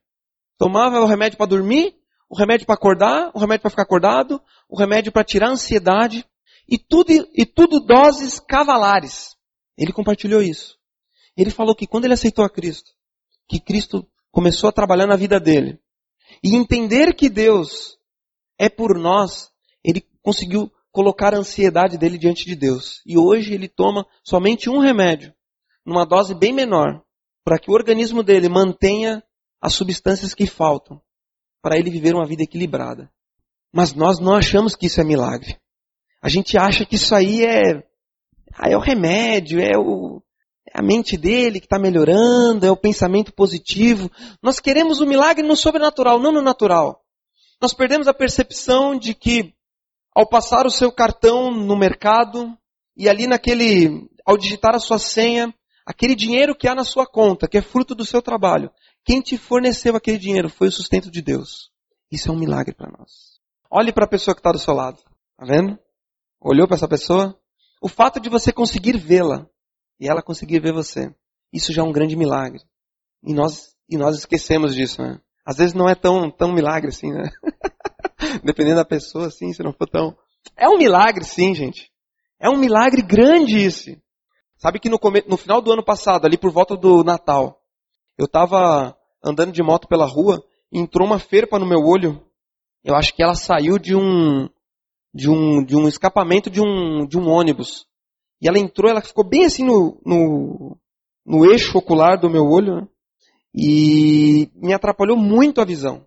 Tomava 0.58 1.00
o 1.00 1.06
remédio 1.06 1.36
para 1.36 1.46
dormir, 1.46 1.94
o 2.28 2.36
remédio 2.36 2.66
para 2.66 2.74
acordar, 2.74 3.30
o 3.34 3.38
remédio 3.38 3.62
para 3.62 3.70
ficar 3.70 3.82
acordado, 3.82 4.40
o 4.68 4.78
remédio 4.78 5.12
para 5.12 5.24
tirar 5.24 5.48
a 5.48 5.52
ansiedade, 5.52 6.24
e 6.68 6.78
tudo, 6.78 7.12
e 7.12 7.44
tudo 7.44 7.80
doses 7.80 8.40
cavalares. 8.40 9.36
Ele 9.76 9.92
compartilhou 9.92 10.42
isso. 10.42 10.76
Ele 11.36 11.50
falou 11.50 11.74
que 11.74 11.86
quando 11.86 12.06
ele 12.06 12.14
aceitou 12.14 12.44
a 12.44 12.50
Cristo, 12.50 12.92
que 13.48 13.60
Cristo 13.60 14.08
começou 14.30 14.68
a 14.68 14.72
trabalhar 14.72 15.06
na 15.06 15.16
vida 15.16 15.38
dele, 15.38 15.78
e 16.42 16.56
entender 16.56 17.14
que 17.14 17.28
Deus 17.28 17.98
é 18.58 18.68
por 18.68 18.98
nós, 18.98 19.50
ele 19.84 20.04
conseguiu 20.22 20.72
colocar 20.96 21.34
a 21.34 21.36
ansiedade 21.36 21.98
dele 21.98 22.16
diante 22.16 22.46
de 22.46 22.56
Deus. 22.56 23.02
E 23.04 23.18
hoje 23.18 23.52
ele 23.52 23.68
toma 23.68 24.06
somente 24.24 24.70
um 24.70 24.78
remédio, 24.78 25.30
numa 25.84 26.06
dose 26.06 26.34
bem 26.34 26.54
menor, 26.54 27.02
para 27.44 27.58
que 27.58 27.70
o 27.70 27.74
organismo 27.74 28.22
dele 28.22 28.48
mantenha 28.48 29.22
as 29.60 29.74
substâncias 29.74 30.32
que 30.32 30.46
faltam, 30.46 30.98
para 31.60 31.76
ele 31.76 31.90
viver 31.90 32.14
uma 32.14 32.24
vida 32.24 32.44
equilibrada. 32.44 33.10
Mas 33.70 33.92
nós 33.92 34.18
não 34.18 34.34
achamos 34.34 34.74
que 34.74 34.86
isso 34.86 34.98
é 34.98 35.04
milagre. 35.04 35.58
A 36.22 36.30
gente 36.30 36.56
acha 36.56 36.86
que 36.86 36.94
isso 36.94 37.14
aí 37.14 37.44
é, 37.44 37.84
ah, 38.54 38.70
é 38.70 38.74
o 38.74 38.80
remédio, 38.80 39.60
é 39.60 39.76
o, 39.76 40.22
é 40.66 40.80
a 40.80 40.82
mente 40.82 41.18
dele 41.18 41.60
que 41.60 41.66
está 41.66 41.78
melhorando, 41.78 42.64
é 42.64 42.70
o 42.70 42.76
pensamento 42.76 43.34
positivo. 43.34 44.10
Nós 44.42 44.60
queremos 44.60 45.02
o 45.02 45.06
milagre 45.06 45.46
no 45.46 45.54
sobrenatural, 45.56 46.18
não 46.18 46.32
no 46.32 46.40
natural. 46.40 47.02
Nós 47.60 47.74
perdemos 47.74 48.08
a 48.08 48.14
percepção 48.14 48.98
de 48.98 49.12
que, 49.12 49.52
ao 50.16 50.26
passar 50.26 50.64
o 50.64 50.70
seu 50.70 50.90
cartão 50.90 51.50
no 51.50 51.76
mercado, 51.76 52.56
e 52.96 53.06
ali 53.06 53.26
naquele, 53.26 54.08
ao 54.25 54.38
digitar 54.38 54.75
a 54.75 54.80
sua 54.80 54.99
senha, 54.99 55.54
aquele 55.85 56.14
dinheiro 56.14 56.56
que 56.56 56.66
há 56.66 56.75
na 56.75 56.85
sua 56.85 57.06
conta, 57.06 57.46
que 57.46 57.58
é 57.58 57.61
fruto 57.61 57.94
do 57.94 58.02
seu 58.02 58.23
trabalho, 58.23 58.70
quem 59.04 59.20
te 59.20 59.37
forneceu 59.37 59.94
aquele 59.94 60.16
dinheiro 60.16 60.49
foi 60.49 60.68
o 60.68 60.73
sustento 60.73 61.11
de 61.11 61.20
Deus. 61.20 61.70
Isso 62.11 62.30
é 62.30 62.32
um 62.32 62.38
milagre 62.38 62.75
para 62.75 62.90
nós. 62.90 63.38
Olhe 63.70 63.92
para 63.92 64.06
a 64.06 64.08
pessoa 64.08 64.35
que 64.35 64.40
está 64.40 64.52
do 64.52 64.58
seu 64.58 64.73
lado. 64.73 64.96
Tá 65.37 65.44
vendo? 65.44 65.78
Olhou 66.40 66.66
para 66.66 66.76
essa 66.76 66.88
pessoa? 66.88 67.38
O 67.82 67.88
fato 67.88 68.18
de 68.18 68.30
você 68.30 68.50
conseguir 68.50 68.96
vê-la 68.96 69.46
e 70.00 70.08
ela 70.08 70.23
conseguir 70.23 70.61
ver 70.61 70.73
você. 70.73 71.14
Isso 71.52 71.75
já 71.75 71.82
é 71.82 71.85
um 71.85 71.92
grande 71.92 72.16
milagre. 72.16 72.62
E 73.23 73.35
nós, 73.35 73.76
e 73.87 73.99
nós 73.99 74.16
esquecemos 74.16 74.75
disso, 74.75 75.02
né? 75.02 75.20
Às 75.44 75.58
vezes 75.58 75.75
não 75.75 75.87
é 75.87 75.94
tão, 75.94 76.30
tão 76.30 76.54
milagre 76.54 76.88
assim, 76.88 77.12
né? 77.12 77.30
Dependendo 78.43 78.76
da 78.76 78.85
pessoa, 78.85 79.26
assim, 79.26 79.52
se 79.52 79.62
não 79.62 79.73
for 79.73 79.88
tão. 79.88 80.16
É 80.57 80.69
um 80.69 80.78
milagre, 80.78 81.25
sim, 81.25 81.55
gente. 81.55 81.90
É 82.38 82.49
um 82.49 82.57
milagre 82.57 83.02
grande 83.02 83.59
esse. 83.59 84.02
Sabe 84.57 84.78
que 84.78 84.88
no, 84.88 84.99
no 85.26 85.37
final 85.37 85.61
do 85.61 85.73
ano 85.73 85.85
passado, 85.85 86.25
ali 86.25 86.38
por 86.38 86.50
volta 86.50 86.76
do 86.76 87.05
Natal, 87.05 87.61
eu 88.19 88.25
estava 88.25 88.97
andando 89.23 89.52
de 89.52 89.62
moto 89.62 89.87
pela 89.87 90.07
rua 90.07 90.43
e 90.73 90.78
entrou 90.78 91.07
uma 91.07 91.19
ferpa 91.19 91.59
no 91.59 91.66
meu 91.66 91.81
olho. 91.81 92.23
Eu 92.83 92.95
acho 92.95 93.14
que 93.14 93.23
ela 93.23 93.35
saiu 93.35 93.78
de 93.78 93.95
um 93.95 94.49
de 95.12 95.31
um 95.31 95.64
de 95.64 95.75
um 95.75 95.88
escapamento 95.88 96.50
de 96.50 96.61
um 96.61 97.07
de 97.07 97.19
um 97.19 97.28
ônibus. 97.28 97.87
E 98.40 98.49
ela 98.49 98.59
entrou, 98.59 98.90
ela 98.90 99.00
ficou 99.00 99.25
bem 99.26 99.45
assim 99.45 99.64
no, 99.64 100.00
no, 100.05 100.78
no 101.25 101.45
eixo 101.50 101.78
ocular 101.78 102.21
do 102.21 102.31
meu 102.31 102.45
olho, 102.45 102.76
né? 102.76 102.88
E 103.55 104.50
me 104.55 104.75
atrapalhou 104.75 105.16
muito 105.16 105.61
a 105.61 105.64
visão. 105.64 106.07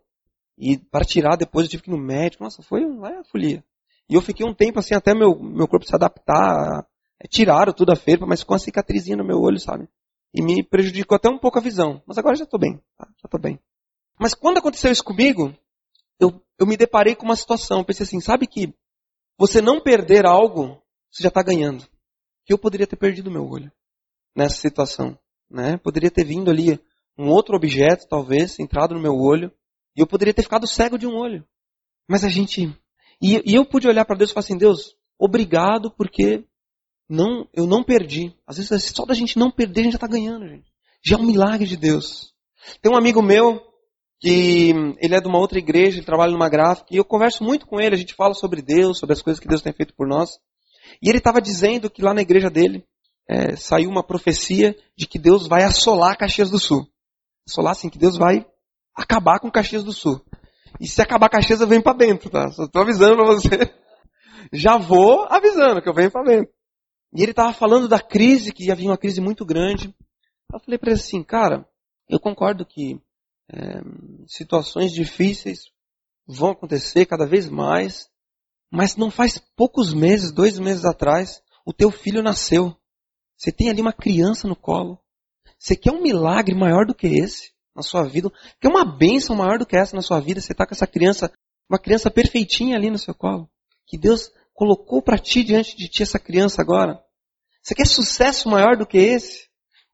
E 0.60 0.78
para 0.78 1.06
tirar 1.06 1.38
depois 1.38 1.66
eu 1.66 1.70
tive 1.72 1.84
que 1.84 1.90
ir 1.90 1.96
no 1.96 1.98
médico. 1.98 2.44
Nossa, 2.44 2.62
foi 2.62 2.84
uma 2.84 3.24
folia. 3.24 3.64
E 4.10 4.16
eu 4.16 4.22
fiquei 4.22 4.46
um 4.46 4.54
tempo 4.54 4.80
assim 4.80 4.94
até 4.94 5.14
meu, 5.14 5.40
meu 5.40 5.68
corpo 5.68 5.86
se 5.86 5.96
adaptar. 5.96 6.86
É, 7.18 7.28
tiraram 7.28 7.72
tudo 7.72 7.92
a 7.92 7.96
ferpa, 7.96 8.26
mas 8.26 8.42
ficou 8.42 8.54
uma 8.56 8.60
cicatrizinha 8.60 9.16
no 9.16 9.24
meu 9.24 9.40
olho, 9.40 9.60
sabe? 9.60 9.88
E 10.34 10.42
me 10.42 10.62
prejudicou 10.62 11.16
até 11.16 11.30
um 11.30 11.38
pouco 11.38 11.58
a 11.58 11.62
visão. 11.62 12.04
Mas 12.06 12.18
agora 12.18 12.36
já 12.36 12.44
estou 12.44 12.60
bem. 12.60 12.78
Tá? 12.98 13.08
Já 13.08 13.26
estou 13.26 13.40
bem. 13.40 13.58
Mas 14.20 14.34
quando 14.34 14.58
aconteceu 14.58 14.92
isso 14.92 15.04
comigo, 15.04 15.56
eu, 16.20 16.42
eu 16.58 16.68
me 16.68 16.76
deparei 16.76 17.16
com 17.16 17.26
uma 17.26 17.36
situação. 17.38 17.80
Eu 17.80 17.86
pensei 17.86 18.04
assim, 18.04 18.20
sabe 18.20 18.46
que 18.46 18.74
você 19.38 19.62
não 19.62 19.80
perder 19.80 20.26
algo, 20.26 20.82
você 21.10 21.24
já 21.24 21.30
está 21.30 21.42
ganhando. 21.42 21.88
Que 22.46 22.52
eu 22.52 22.58
poderia 22.58 22.86
ter 22.86 22.98
perdido 22.98 23.32
meu 23.32 23.48
olho 23.48 23.72
nessa 24.36 24.58
situação. 24.58 25.18
Né? 25.50 25.78
Poderia 25.78 26.12
ter 26.12 26.26
vindo 26.26 26.52
ali 26.52 26.80
um 27.18 27.30
outro 27.30 27.56
objeto, 27.56 28.08
talvez, 28.08 28.60
entrado 28.60 28.94
no 28.94 29.02
meu 29.02 29.16
olho, 29.16 29.52
e 29.96 30.02
eu 30.02 30.08
poderia 30.08 30.34
ter 30.34 30.44
ficado 30.44 30.68
cego 30.68 30.98
de 30.98 31.08
um 31.08 31.16
olho. 31.16 31.46
Mas 32.08 32.24
a 32.24 32.30
gente. 32.30 32.74
E, 33.22 33.42
e 33.46 33.56
eu 33.56 33.66
pude 33.66 33.88
olhar 33.88 34.06
para 34.06 34.18
Deus 34.18 34.32
e 34.32 34.34
falar 34.34 34.44
assim: 34.44 34.58
Deus, 34.58 34.96
obrigado 35.18 35.92
porque 35.92 36.44
não, 37.10 37.48
eu 37.54 37.66
não 37.66 37.84
perdi. 37.84 38.34
Às 38.46 38.58
vezes, 38.58 38.94
só 38.96 39.06
da 39.06 39.14
gente 39.14 39.38
não 39.38 39.52
perder, 39.52 39.82
a 39.82 39.84
gente 39.86 39.94
já 39.94 39.98
está 39.98 40.08
ganhando, 40.08 40.48
gente. 40.48 40.72
Já 41.06 41.18
é 41.18 41.20
um 41.20 41.26
milagre 41.26 41.68
de 41.68 41.78
Deus. 41.78 42.34
Tem 42.82 42.92
um 42.92 42.98
amigo 42.98 43.22
meu 43.22 43.62
que 44.20 44.74
ele 45.00 45.16
é 45.16 45.22
de 45.22 45.28
uma 45.28 45.40
outra 45.40 45.58
igreja, 45.58 45.98
ele 45.98 46.06
trabalha 46.06 46.32
numa 46.32 46.50
gráfica, 46.50 46.88
e 46.92 46.98
eu 46.98 47.06
converso 47.06 47.42
muito 47.42 47.66
com 47.66 47.80
ele, 47.80 47.96
a 47.96 47.98
gente 47.98 48.14
fala 48.14 48.34
sobre 48.34 48.62
Deus, 48.62 49.00
sobre 49.00 49.14
as 49.14 49.22
coisas 49.22 49.40
que 49.40 49.48
Deus 49.48 49.62
tem 49.62 49.72
feito 49.72 49.94
por 49.96 50.08
nós. 50.08 50.38
E 51.02 51.08
ele 51.08 51.20
estava 51.20 51.42
dizendo 51.42 51.90
que 51.90 52.02
lá 52.02 52.14
na 52.14 52.22
igreja 52.22 52.50
dele 52.50 52.86
é, 53.30 53.56
saiu 53.56 53.90
uma 53.90 54.04
profecia 54.04 54.76
de 54.98 55.08
que 55.08 55.18
Deus 55.18 55.48
vai 55.48 55.64
assolar 55.64 56.18
Caxias 56.18 56.50
do 56.50 56.60
Sul. 56.60 56.86
Assolar 57.48 57.72
assim, 57.72 57.90
que 57.90 57.98
Deus 57.98 58.18
vai 58.18 58.46
acabar 59.00 59.40
com 59.40 59.50
Caxias 59.50 59.84
do 59.84 59.94
Sul. 59.94 60.22
E 60.80 60.88
se 60.88 61.02
acabar 61.02 61.30
Caxias, 61.30 61.62
eu 61.62 61.68
venho 61.68 61.82
para 61.82 61.98
dentro, 61.98 62.30
tá? 62.30 62.52
Só 62.52 62.68
tô 62.68 62.80
avisando 62.80 63.16
para 63.16 63.26
você. 63.26 63.74
Já 64.52 64.78
vou 64.78 65.26
avisando 65.30 65.82
que 65.82 65.90
eu 65.90 65.94
venho 65.94 66.12
para 66.12 66.24
dentro. 66.24 66.54
E 67.14 67.22
ele 67.22 67.32
estava 67.32 67.54
falando 67.54 67.88
da 67.88 68.00
crise, 68.00 68.54
que 68.54 68.72
havia 68.72 68.90
uma 68.90 68.98
crise 68.98 69.20
muito 69.20 69.46
grande. 69.46 69.94
Eu 70.52 70.60
falei 70.60 70.78
para 70.78 70.92
ele 70.92 71.00
assim, 71.00 71.24
cara, 71.24 71.68
eu 72.08 72.20
concordo 72.20 72.66
que 72.66 73.00
é, 73.52 73.82
situações 74.28 74.92
difíceis 74.92 75.72
vão 76.28 76.52
acontecer 76.52 77.06
cada 77.06 77.26
vez 77.26 77.50
mais, 77.50 78.10
mas 78.72 78.96
não 78.96 79.10
faz 79.10 79.40
poucos 79.56 79.94
meses, 79.94 80.32
dois 80.32 80.60
meses 80.60 80.86
atrás, 80.86 81.42
o 81.66 81.74
teu 81.74 81.90
filho 81.90 82.22
nasceu. 82.22 82.76
Você 83.36 83.52
tem 83.52 83.70
ali 83.70 83.82
uma 83.82 83.94
criança 83.94 84.48
no 84.48 84.56
colo. 84.56 85.00
Você 85.58 85.76
quer 85.76 85.92
um 85.92 86.02
milagre 86.02 86.56
maior 86.56 86.86
do 86.86 86.94
que 86.94 87.08
esse 87.08 87.52
na 87.80 87.84
sua 87.84 88.04
vida? 88.04 88.32
Quer 88.60 88.68
uma 88.68 88.86
bênção 88.86 89.36
maior 89.36 89.58
do 89.58 89.66
que 89.66 89.76
essa 89.76 89.96
na 89.96 90.02
sua 90.02 90.20
vida? 90.20 90.42
Você 90.42 90.52
está 90.52 90.66
com 90.66 90.74
essa 90.74 90.86
criança, 90.86 91.32
uma 91.70 91.80
criança 91.80 92.12
perfeitinha 92.12 92.76
ali 92.76 92.90
no 92.90 92.98
seu 92.98 93.16
colo. 93.16 93.50
Que 93.88 93.98
Deus 93.98 94.32
colocou 94.54 95.02
para 95.02 95.18
ti 95.18 95.44
diante 95.44 95.76
de 95.76 95.88
ti 95.88 96.04
essa 96.04 96.20
criança 96.20 96.62
agora. 96.62 97.02
Você 97.64 97.74
quer 97.74 97.88
sucesso 97.88 98.50
maior 98.50 98.78
do 98.78 98.86
que 98.86 98.98
esse? 98.98 99.48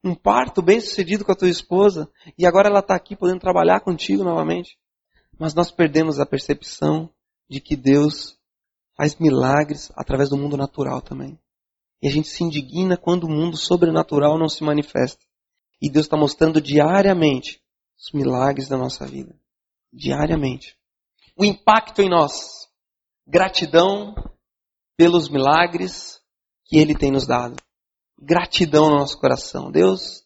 Um 0.04 0.16
parto 0.16 0.62
bem 0.62 0.80
sucedido 0.80 1.24
com 1.24 1.32
a 1.32 1.36
tua 1.36 1.50
esposa 1.50 2.10
e 2.38 2.46
agora 2.46 2.70
ela 2.70 2.80
está 2.80 2.96
aqui 2.96 3.16
podendo 3.16 3.40
trabalhar 3.40 3.80
contigo 3.80 4.24
novamente. 4.24 4.78
Mas 5.38 5.54
nós 5.54 5.72
perdemos 5.72 6.20
a 6.20 6.26
percepção 6.26 7.10
de 7.50 7.60
que 7.60 7.76
Deus 7.76 8.38
faz 8.96 9.16
milagres 9.18 9.92
através 9.96 10.30
do 10.30 10.38
mundo 10.38 10.58
natural 10.58 11.02
também. 11.02 11.40
E 12.02 12.08
a 12.08 12.12
gente 12.12 12.28
se 12.28 12.44
indigna 12.44 12.98
quando 12.98 13.26
o 13.26 13.30
mundo 13.30 13.58
sobrenatural 13.58 14.38
não 14.38 14.48
se 14.48 14.64
manifesta. 14.64 15.24
E 15.82 15.90
Deus 15.90 16.06
está 16.06 16.16
mostrando 16.16 16.62
diariamente 16.62 17.62
os 17.98 18.12
milagres 18.14 18.68
da 18.68 18.78
nossa 18.78 19.06
vida. 19.06 19.36
Diariamente. 19.92 20.76
O 21.38 21.46
impacto 21.46 22.02
em 22.02 22.10
nós. 22.10 22.68
Gratidão 23.28 24.14
pelos 24.98 25.30
milagres 25.30 26.20
que 26.66 26.78
Ele 26.78 26.96
tem 26.96 27.12
nos 27.12 27.26
dado. 27.26 27.56
Gratidão 28.18 28.90
no 28.90 28.98
nosso 28.98 29.20
coração. 29.20 29.72
Deus, 29.72 30.24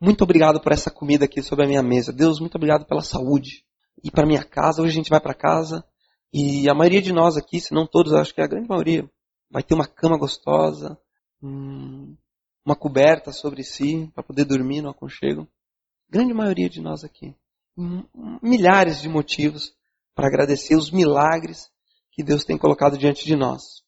muito 0.00 0.22
obrigado 0.22 0.60
por 0.60 0.72
essa 0.72 0.90
comida 0.90 1.24
aqui 1.24 1.42
sobre 1.42 1.64
a 1.64 1.68
minha 1.68 1.82
mesa. 1.82 2.12
Deus, 2.12 2.40
muito 2.40 2.56
obrigado 2.56 2.86
pela 2.86 3.02
saúde. 3.02 3.64
E 4.02 4.10
para 4.10 4.26
minha 4.26 4.44
casa, 4.44 4.82
hoje 4.82 4.92
a 4.92 4.94
gente 4.94 5.10
vai 5.10 5.20
para 5.20 5.34
casa 5.34 5.84
e 6.32 6.70
a 6.70 6.74
maioria 6.74 7.02
de 7.02 7.12
nós 7.12 7.36
aqui, 7.36 7.60
se 7.60 7.74
não 7.74 7.86
todos, 7.86 8.12
acho 8.12 8.32
que 8.32 8.40
a 8.40 8.46
grande 8.46 8.68
maioria, 8.68 9.08
vai 9.50 9.62
ter 9.62 9.74
uma 9.74 9.86
cama 9.86 10.16
gostosa, 10.16 10.96
uma 11.42 12.76
coberta 12.76 13.32
sobre 13.32 13.64
si 13.64 14.08
para 14.14 14.22
poder 14.22 14.44
dormir 14.44 14.80
no 14.80 14.90
aconchego. 14.90 15.48
Grande 16.10 16.34
maioria 16.34 16.68
de 16.68 16.80
nós 16.80 17.04
aqui. 17.04 17.34
Milhares 18.42 19.00
de 19.00 19.08
motivos 19.08 19.72
para 20.14 20.26
agradecer 20.26 20.74
os 20.74 20.90
milagres 20.90 21.70
que 22.10 22.22
Deus 22.22 22.44
tem 22.44 22.58
colocado 22.58 22.98
diante 22.98 23.24
de 23.24 23.36
nós 23.36 23.80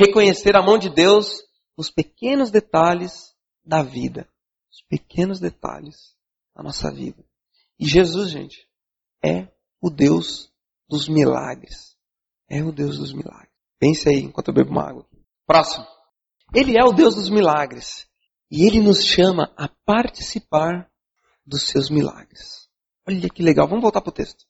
reconhecer 0.00 0.56
a 0.56 0.62
mão 0.62 0.78
de 0.78 0.88
Deus 0.88 1.42
nos 1.76 1.90
pequenos 1.90 2.50
detalhes 2.50 3.34
da 3.64 3.82
vida. 3.82 4.28
Os 4.70 4.82
pequenos 4.88 5.38
detalhes 5.40 6.16
da 6.54 6.62
nossa 6.62 6.90
vida. 6.90 7.22
E 7.78 7.86
Jesus, 7.86 8.30
gente, 8.30 8.66
é 9.22 9.48
o 9.80 9.90
Deus 9.90 10.50
dos 10.88 11.08
milagres. 11.08 11.96
É 12.48 12.62
o 12.62 12.72
Deus 12.72 12.98
dos 12.98 13.12
milagres. 13.12 13.50
Pense 13.78 14.08
aí 14.08 14.20
enquanto 14.20 14.48
eu 14.48 14.54
bebo 14.54 14.70
uma 14.70 14.88
água. 14.88 15.06
Próximo. 15.46 15.86
Ele 16.54 16.78
é 16.78 16.84
o 16.84 16.92
Deus 16.92 17.14
dos 17.14 17.30
milagres. 17.30 18.06
E 18.50 18.66
ele 18.66 18.80
nos 18.80 19.04
chama 19.04 19.52
a 19.56 19.68
participar 19.84 20.89
dos 21.50 21.68
seus 21.68 21.90
milagres. 21.90 22.68
Olha 23.06 23.28
que 23.28 23.42
legal. 23.42 23.66
Vamos 23.66 23.82
voltar 23.82 24.00
para 24.00 24.10
o 24.10 24.14
texto. 24.14 24.46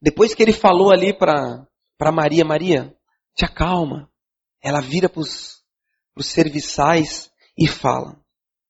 Depois 0.00 0.34
que 0.34 0.42
ele 0.42 0.52
falou 0.52 0.92
ali 0.92 1.12
para 1.16 1.66
Maria, 2.12 2.44
Maria, 2.44 2.94
te 3.34 3.44
acalma, 3.44 4.10
ela 4.62 4.80
vira 4.80 5.08
para 5.08 5.20
os 5.20 5.62
serviçais 6.20 7.30
e 7.56 7.66
fala. 7.66 8.20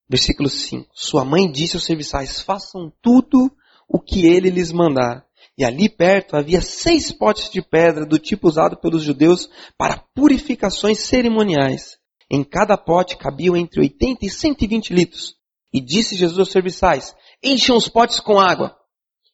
Versículo 0.08 0.48
5. 0.48 0.88
Sua 0.94 1.24
mãe 1.24 1.50
disse 1.50 1.74
aos 1.74 1.84
serviçais, 1.84 2.40
façam 2.40 2.92
tudo 3.02 3.50
o 3.88 3.98
que 3.98 4.26
ele 4.26 4.50
lhes 4.50 4.70
mandar. 4.70 5.26
E 5.58 5.64
ali 5.64 5.88
perto 5.88 6.36
havia 6.36 6.60
seis 6.60 7.10
potes 7.10 7.50
de 7.50 7.60
pedra 7.60 8.06
do 8.06 8.18
tipo 8.18 8.48
usado 8.48 8.76
pelos 8.76 9.02
judeus 9.02 9.48
para 9.76 9.98
purificações 10.14 11.00
cerimoniais. 11.00 11.98
Em 12.30 12.44
cada 12.44 12.76
pote 12.76 13.16
cabiam 13.16 13.56
entre 13.56 13.80
80 13.80 14.24
e 14.24 14.30
120 14.30 14.94
litros. 14.94 15.34
E 15.72 15.80
disse 15.80 16.16
Jesus 16.16 16.38
aos 16.38 16.50
serviçais, 16.50 17.14
encham 17.42 17.76
os 17.76 17.88
potes 17.88 18.20
com 18.20 18.38
água. 18.38 18.76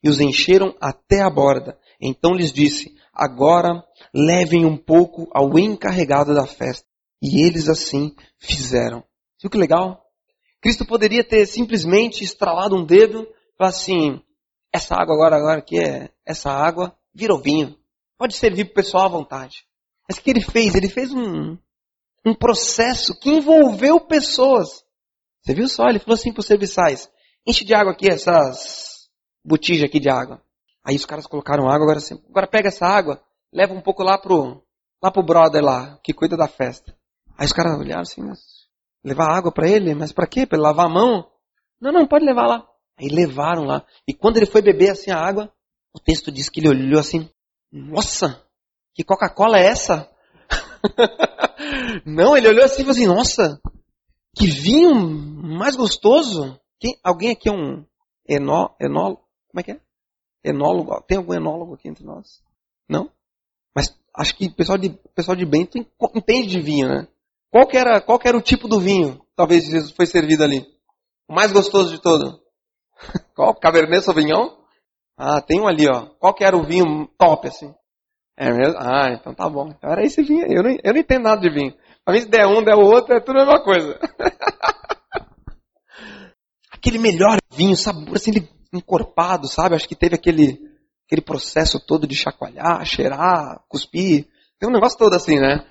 E 0.02 0.08
os 0.08 0.20
encheram 0.20 0.74
até 0.80 1.20
a 1.20 1.30
borda. 1.30 1.78
Então 2.00 2.32
lhes 2.32 2.52
disse, 2.52 2.94
agora 3.12 3.84
levem 4.14 4.64
um 4.64 4.76
pouco 4.76 5.28
ao 5.34 5.58
encarregado 5.58 6.34
da 6.34 6.46
festa. 6.46 6.86
E 7.20 7.44
eles 7.44 7.68
assim 7.68 8.14
fizeram. 8.38 9.02
Viu 9.40 9.50
que 9.50 9.58
legal? 9.58 10.04
Cristo 10.60 10.86
poderia 10.86 11.24
ter 11.24 11.46
simplesmente 11.46 12.24
estralado 12.24 12.76
um 12.76 12.84
dedo 12.84 13.22
e 13.22 13.56
falar 13.56 13.70
assim, 13.70 14.20
essa 14.72 14.94
água 14.94 15.14
agora, 15.14 15.36
agora 15.36 15.58
aqui 15.58 15.78
é, 15.78 16.10
essa 16.24 16.50
água 16.50 16.96
virou 17.14 17.40
vinho. 17.40 17.76
Pode 18.16 18.34
servir 18.34 18.66
para 18.66 18.72
o 18.72 18.74
pessoal 18.74 19.06
à 19.06 19.08
vontade. 19.08 19.64
Mas 20.08 20.18
o 20.18 20.22
que 20.22 20.30
ele 20.30 20.40
fez? 20.40 20.74
Ele 20.74 20.88
fez 20.88 21.12
um, 21.12 21.56
um 22.24 22.34
processo 22.34 23.18
que 23.18 23.30
envolveu 23.30 24.00
pessoas. 24.00 24.84
Você 25.42 25.54
viu 25.54 25.68
só? 25.68 25.88
Ele 25.88 25.98
falou 25.98 26.14
assim 26.14 26.32
para 26.32 26.40
os 26.40 26.46
serviçais, 26.46 27.08
enche 27.48 27.64
de 27.64 27.74
água 27.74 27.92
aqui 27.92 28.06
essas 28.08 29.08
botijas 29.42 29.84
aqui 29.84 29.98
de 29.98 30.10
água. 30.10 30.42
Aí 30.84 30.94
os 30.94 31.06
caras 31.06 31.26
colocaram 31.26 31.68
água, 31.68 31.84
agora 31.84 31.98
agora 32.28 32.46
pega 32.46 32.68
essa 32.68 32.86
água, 32.86 33.22
leva 33.52 33.72
um 33.72 33.80
pouco 33.80 34.02
lá 34.02 34.18
pro, 34.18 34.62
lá 35.02 35.10
pro 35.10 35.22
brother 35.22 35.62
lá, 35.62 35.98
que 36.04 36.12
cuida 36.12 36.36
da 36.36 36.46
festa. 36.46 36.94
Aí 37.36 37.46
os 37.46 37.52
caras 37.52 37.78
olharam 37.78 38.02
assim, 38.02 38.22
mas 38.22 38.38
levar 39.02 39.34
água 39.34 39.50
para 39.50 39.68
ele? 39.68 39.94
Mas 39.94 40.12
para 40.12 40.26
quê? 40.26 40.46
Para 40.46 40.58
ele 40.58 40.66
lavar 40.66 40.86
a 40.86 40.90
mão? 40.90 41.30
Não, 41.80 41.92
não, 41.92 42.06
pode 42.06 42.24
levar 42.24 42.46
lá. 42.46 42.66
Aí 42.98 43.08
levaram 43.08 43.64
lá. 43.64 43.84
E 44.06 44.12
quando 44.12 44.36
ele 44.36 44.46
foi 44.46 44.60
beber 44.60 44.90
assim 44.90 45.10
a 45.10 45.18
água, 45.18 45.50
o 45.94 46.00
texto 46.00 46.30
diz 46.30 46.50
que 46.50 46.60
ele 46.60 46.68
olhou 46.68 47.00
assim, 47.00 47.30
nossa, 47.72 48.42
que 48.94 49.04
Coca-Cola 49.04 49.58
é 49.58 49.66
essa? 49.66 50.10
não, 52.04 52.36
ele 52.36 52.48
olhou 52.48 52.64
assim 52.64 52.82
e 52.82 52.84
falou 52.84 52.90
assim, 52.90 53.06
nossa, 53.06 53.60
que 54.36 54.46
vinho 54.46 54.94
mais 54.94 55.76
gostoso. 55.76 56.58
Quem, 56.80 56.98
alguém 57.02 57.30
aqui 57.30 57.48
é 57.48 57.52
um 57.52 57.84
enó, 58.28 58.70
enólogo? 58.80 59.22
Como 59.48 59.60
é 59.60 59.62
que 59.62 59.72
é? 59.72 59.80
Enólogo? 60.44 61.02
Tem 61.02 61.18
algum 61.18 61.34
enólogo 61.34 61.74
aqui 61.74 61.88
entre 61.88 62.04
nós? 62.04 62.42
Não? 62.88 63.10
Mas 63.74 63.96
acho 64.16 64.36
que 64.36 64.46
o 64.46 64.54
pessoal 64.54 64.78
de, 64.78 64.90
pessoal 65.14 65.36
de 65.36 65.44
Bento 65.44 65.78
entende 66.14 66.48
de 66.48 66.60
vinho, 66.60 66.88
né? 66.88 67.08
Qual 67.50 67.66
que 67.66 67.76
era, 67.76 68.00
qual 68.00 68.18
que 68.18 68.28
era 68.28 68.36
o 68.36 68.42
tipo 68.42 68.68
do 68.68 68.78
vinho? 68.78 69.20
Talvez 69.34 69.64
Jesus 69.64 69.92
foi 69.92 70.06
servido 70.06 70.44
ali. 70.44 70.66
O 71.28 71.34
mais 71.34 71.52
gostoso 71.52 71.94
de 71.94 72.00
todo. 72.00 72.40
Qual? 73.34 73.54
Cabernet 73.54 74.04
Sauvignon? 74.04 74.50
Ah, 75.16 75.40
tem 75.40 75.60
um 75.60 75.68
ali, 75.68 75.86
ó. 75.88 76.06
Qual 76.18 76.34
que 76.34 76.44
era 76.44 76.56
o 76.56 76.64
vinho 76.64 77.06
top, 77.18 77.48
assim? 77.48 77.74
É 78.36 78.50
mesmo? 78.50 78.76
Ah, 78.78 79.10
então 79.12 79.34
tá 79.34 79.48
bom. 79.48 79.68
Então 79.68 79.90
era 79.90 80.04
esse 80.04 80.22
vinho. 80.22 80.46
Eu 80.46 80.62
não, 80.62 80.70
eu 80.70 80.92
não 80.92 81.00
entendo 81.00 81.22
nada 81.22 81.40
de 81.40 81.50
vinho. 81.50 81.74
Pra 82.04 82.14
mim, 82.14 82.20
se 82.20 82.28
der 82.28 82.46
um, 82.46 82.62
der 82.62 82.74
o 82.74 82.84
outro, 82.84 83.14
é 83.14 83.20
tudo 83.20 83.40
a 83.40 83.44
mesma 83.44 83.62
coisa. 83.62 83.98
aquele 86.78 86.98
melhor 86.98 87.38
vinho, 87.50 87.76
sabor 87.76 88.16
assim, 88.16 88.30
ele 88.30 88.48
encorpado, 88.72 89.48
sabe? 89.48 89.74
Acho 89.74 89.88
que 89.88 89.96
teve 89.96 90.14
aquele, 90.14 90.58
aquele 91.06 91.20
processo 91.20 91.78
todo 91.84 92.06
de 92.06 92.14
chacoalhar, 92.14 92.84
cheirar, 92.84 93.64
cuspir. 93.68 94.26
Tem 94.58 94.68
um 94.68 94.72
negócio 94.72 94.98
todo 94.98 95.14
assim, 95.14 95.38
né? 95.38 95.66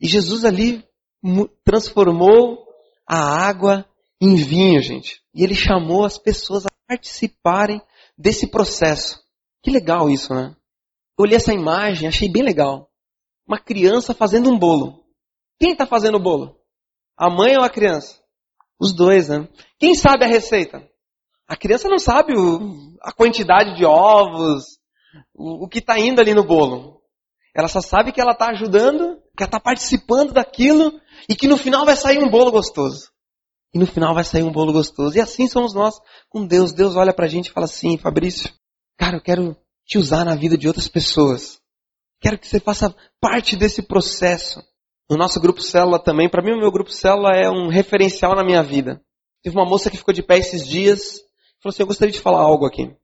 E 0.00 0.08
Jesus 0.08 0.44
ali 0.44 0.84
transformou 1.64 2.66
a 3.06 3.18
água 3.18 3.84
em 4.20 4.36
vinho, 4.36 4.80
gente. 4.80 5.20
E 5.34 5.44
ele 5.44 5.54
chamou 5.54 6.04
as 6.04 6.18
pessoas 6.18 6.64
a 6.66 6.70
participarem 6.86 7.82
desse 8.16 8.46
processo. 8.46 9.22
Que 9.62 9.70
legal 9.70 10.08
isso, 10.08 10.34
né? 10.34 10.56
Eu 11.18 11.24
olhei 11.24 11.36
essa 11.36 11.52
imagem, 11.52 12.08
achei 12.08 12.28
bem 12.28 12.42
legal. 12.42 12.90
Uma 13.46 13.58
criança 13.58 14.14
fazendo 14.14 14.50
um 14.50 14.58
bolo. 14.58 15.04
Quem 15.58 15.72
está 15.72 15.86
fazendo 15.86 16.16
o 16.16 16.22
bolo? 16.22 16.56
A 17.16 17.28
mãe 17.28 17.56
ou 17.56 17.64
a 17.64 17.70
criança? 17.70 18.22
Os 18.80 18.94
dois, 18.94 19.28
né? 19.28 19.48
Quem 19.78 19.94
sabe 19.94 20.24
a 20.24 20.28
receita? 20.28 20.88
A 21.48 21.56
criança 21.56 21.88
não 21.88 21.98
sabe 21.98 22.34
o, 22.36 22.96
a 23.02 23.12
quantidade 23.12 23.76
de 23.76 23.84
ovos, 23.84 24.64
o, 25.34 25.64
o 25.64 25.68
que 25.68 25.78
está 25.78 25.98
indo 25.98 26.20
ali 26.20 26.34
no 26.34 26.44
bolo. 26.44 27.00
Ela 27.54 27.68
só 27.68 27.80
sabe 27.80 28.12
que 28.12 28.20
ela 28.20 28.32
está 28.32 28.50
ajudando, 28.50 29.16
que 29.36 29.42
ela 29.42 29.48
está 29.48 29.58
participando 29.58 30.32
daquilo 30.32 31.00
e 31.28 31.34
que 31.34 31.48
no 31.48 31.56
final 31.56 31.84
vai 31.84 31.96
sair 31.96 32.18
um 32.18 32.30
bolo 32.30 32.52
gostoso. 32.52 33.10
E 33.74 33.78
no 33.78 33.86
final 33.86 34.14
vai 34.14 34.24
sair 34.24 34.42
um 34.42 34.52
bolo 34.52 34.72
gostoso. 34.72 35.16
E 35.16 35.20
assim 35.20 35.48
somos 35.48 35.74
nós 35.74 35.94
com 36.28 36.46
Deus. 36.46 36.72
Deus 36.72 36.96
olha 36.96 37.12
pra 37.12 37.26
gente 37.26 37.48
e 37.48 37.52
fala 37.52 37.64
assim, 37.64 37.98
Fabrício, 37.98 38.52
cara, 38.96 39.16
eu 39.16 39.22
quero 39.22 39.56
te 39.86 39.98
usar 39.98 40.24
na 40.24 40.36
vida 40.36 40.56
de 40.56 40.68
outras 40.68 40.86
pessoas. 40.86 41.58
Quero 42.20 42.38
que 42.38 42.46
você 42.46 42.60
faça 42.60 42.94
parte 43.20 43.56
desse 43.56 43.82
processo 43.82 44.62
no 45.10 45.16
nosso 45.16 45.40
grupo 45.40 45.62
célula 45.62 45.98
também. 45.98 46.28
Para 46.28 46.42
mim, 46.42 46.52
o 46.52 46.58
meu 46.58 46.70
grupo 46.70 46.90
célula 46.90 47.30
é 47.34 47.48
um 47.48 47.68
referencial 47.68 48.34
na 48.34 48.44
minha 48.44 48.62
vida. 48.62 49.02
Teve 49.42 49.56
uma 49.56 49.64
moça 49.64 49.90
que 49.90 49.96
ficou 49.96 50.12
de 50.12 50.22
pé 50.22 50.38
esses 50.38 50.66
dias. 50.66 51.20
Falou 51.62 51.72
assim, 51.72 51.82
eu 51.82 51.86
gostaria 51.86 52.12
de 52.12 52.20
falar 52.20 52.40
algo 52.40 52.66
aqui. 52.66 52.94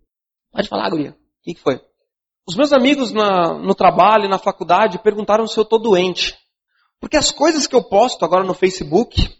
Pode 0.52 0.68
falar, 0.68 0.90
guria. 0.90 1.12
O 1.12 1.42
que, 1.42 1.54
que 1.54 1.60
foi? 1.60 1.80
Os 2.46 2.56
meus 2.56 2.72
amigos 2.72 3.10
na, 3.10 3.54
no 3.54 3.74
trabalho, 3.74 4.28
na 4.28 4.38
faculdade, 4.38 5.02
perguntaram 5.02 5.46
se 5.46 5.58
eu 5.58 5.62
estou 5.62 5.78
doente. 5.78 6.36
Porque 7.00 7.16
as 7.16 7.30
coisas 7.30 7.66
que 7.66 7.74
eu 7.74 7.82
posto 7.82 8.24
agora 8.24 8.44
no 8.44 8.54
Facebook 8.54 9.34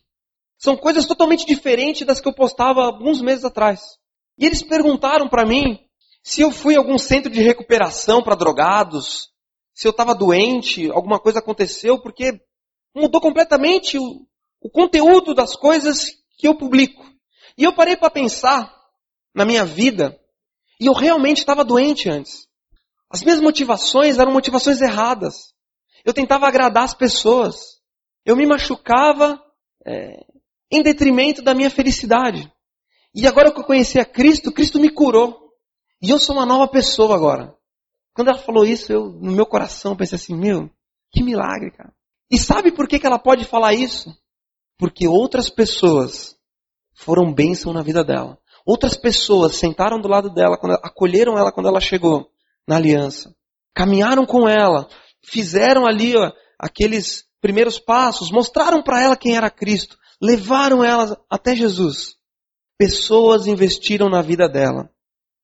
são 0.59 0.77
coisas 0.77 1.07
totalmente 1.07 1.45
diferentes 1.45 2.07
das 2.07 2.21
que 2.21 2.29
eu 2.29 2.33
postava 2.33 2.83
alguns 2.83 3.21
meses 3.21 3.45
atrás. 3.45 3.99
E 4.39 4.47
eles 4.47 4.63
perguntaram 4.63 5.29
para 5.29 5.45
mim 5.45 5.79
se 6.23 6.41
eu 6.41 6.51
fui 6.51 6.75
a 6.75 6.79
algum 6.79 6.97
centro 6.97 7.31
de 7.31 7.43
recuperação 7.43 8.23
para 8.23 8.35
drogados, 8.35 9.29
se 9.75 9.87
eu 9.87 9.91
estava 9.91 10.15
doente, 10.15 10.91
alguma 10.91 11.19
coisa 11.21 11.41
aconteceu, 11.41 12.01
porque 12.01 12.41
mudou 12.95 13.21
completamente 13.21 13.99
o, 13.99 14.27
o 14.61 14.71
conteúdo 14.71 15.35
das 15.35 15.57
coisas 15.57 16.11
que 16.39 16.47
eu 16.47 16.57
publico. 16.57 17.05
E 17.57 17.65
eu 17.65 17.75
parei 17.75 17.97
para 17.97 18.11
pensar 18.11 18.75
na 19.35 19.45
minha 19.45 19.65
vida 19.65 20.19
e 20.81 20.87
eu 20.87 20.93
realmente 20.93 21.39
estava 21.39 21.65
doente 21.65 22.09
antes. 22.09 22.49
As 23.11 23.23
minhas 23.23 23.41
motivações 23.41 24.19
eram 24.19 24.33
motivações 24.33 24.81
erradas. 24.81 25.55
Eu 26.05 26.13
tentava 26.13 26.47
agradar 26.47 26.85
as 26.85 26.95
pessoas. 26.95 27.81
Eu 28.25 28.37
me 28.37 28.47
machucava 28.47 29.41
é, 29.87 30.25
em 30.71 30.83
detrimento 30.83 31.43
da 31.43 31.55
minha 31.55 31.71
felicidade. 31.71 32.53
E 33.15 33.27
agora 33.27 33.53
que 33.53 33.61
eu 33.61 33.65
conheci 33.65 34.01
a 34.01 34.05
Cristo, 34.05 34.51
Cristo 34.51 34.81
me 34.81 34.91
curou. 34.91 35.53
E 36.03 36.11
eu 36.11 36.19
sou 36.19 36.35
uma 36.35 36.45
nova 36.45 36.67
pessoa 36.67 37.15
agora. 37.15 37.57
Quando 38.13 38.29
ela 38.29 38.39
falou 38.39 38.65
isso, 38.65 38.93
eu, 38.93 39.09
no 39.11 39.33
meu 39.33 39.47
coração, 39.47 39.97
pensei 39.97 40.17
assim, 40.17 40.37
meu, 40.37 40.71
que 41.13 41.23
milagre, 41.23 41.71
cara. 41.71 41.93
E 42.31 42.39
sabe 42.39 42.73
por 42.73 42.89
que, 42.89 42.99
que 42.99 43.07
ela 43.07 43.19
pode 43.19 43.45
falar 43.45 43.75
isso? 43.75 44.15
Porque 44.79 45.07
outras 45.07 45.49
pessoas 45.49 46.37
foram 46.95 47.33
bênção 47.33 47.73
na 47.73 47.83
vida 47.83 48.03
dela. 48.03 48.39
Outras 48.67 48.97
pessoas 48.97 49.57
sentaram 49.57 50.01
do 50.01 50.09
lado 50.09 50.31
dela, 50.31 50.57
acolheram 50.83 51.37
ela 51.37 51.53
quando 51.53 51.69
ela 51.69 51.81
chegou 51.81 52.31
na 52.67 52.77
aliança. 52.77 53.35
Caminharam 53.75 54.25
com 54.25 54.49
ela, 54.49 54.89
fizeram 55.23 55.87
ali 55.87 56.17
ó, 56.17 56.33
aqueles 56.59 57.25
primeiros 57.41 57.79
passos, 57.79 58.31
mostraram 58.31 58.83
para 58.83 59.03
ela 59.03 59.17
quem 59.17 59.37
era 59.37 59.51
Cristo, 59.51 59.99
levaram 60.21 60.83
ela 60.83 61.21
até 61.29 61.55
Jesus. 61.55 62.17
Pessoas 62.79 63.47
investiram 63.47 64.09
na 64.09 64.23
vida 64.23 64.49
dela. 64.49 64.91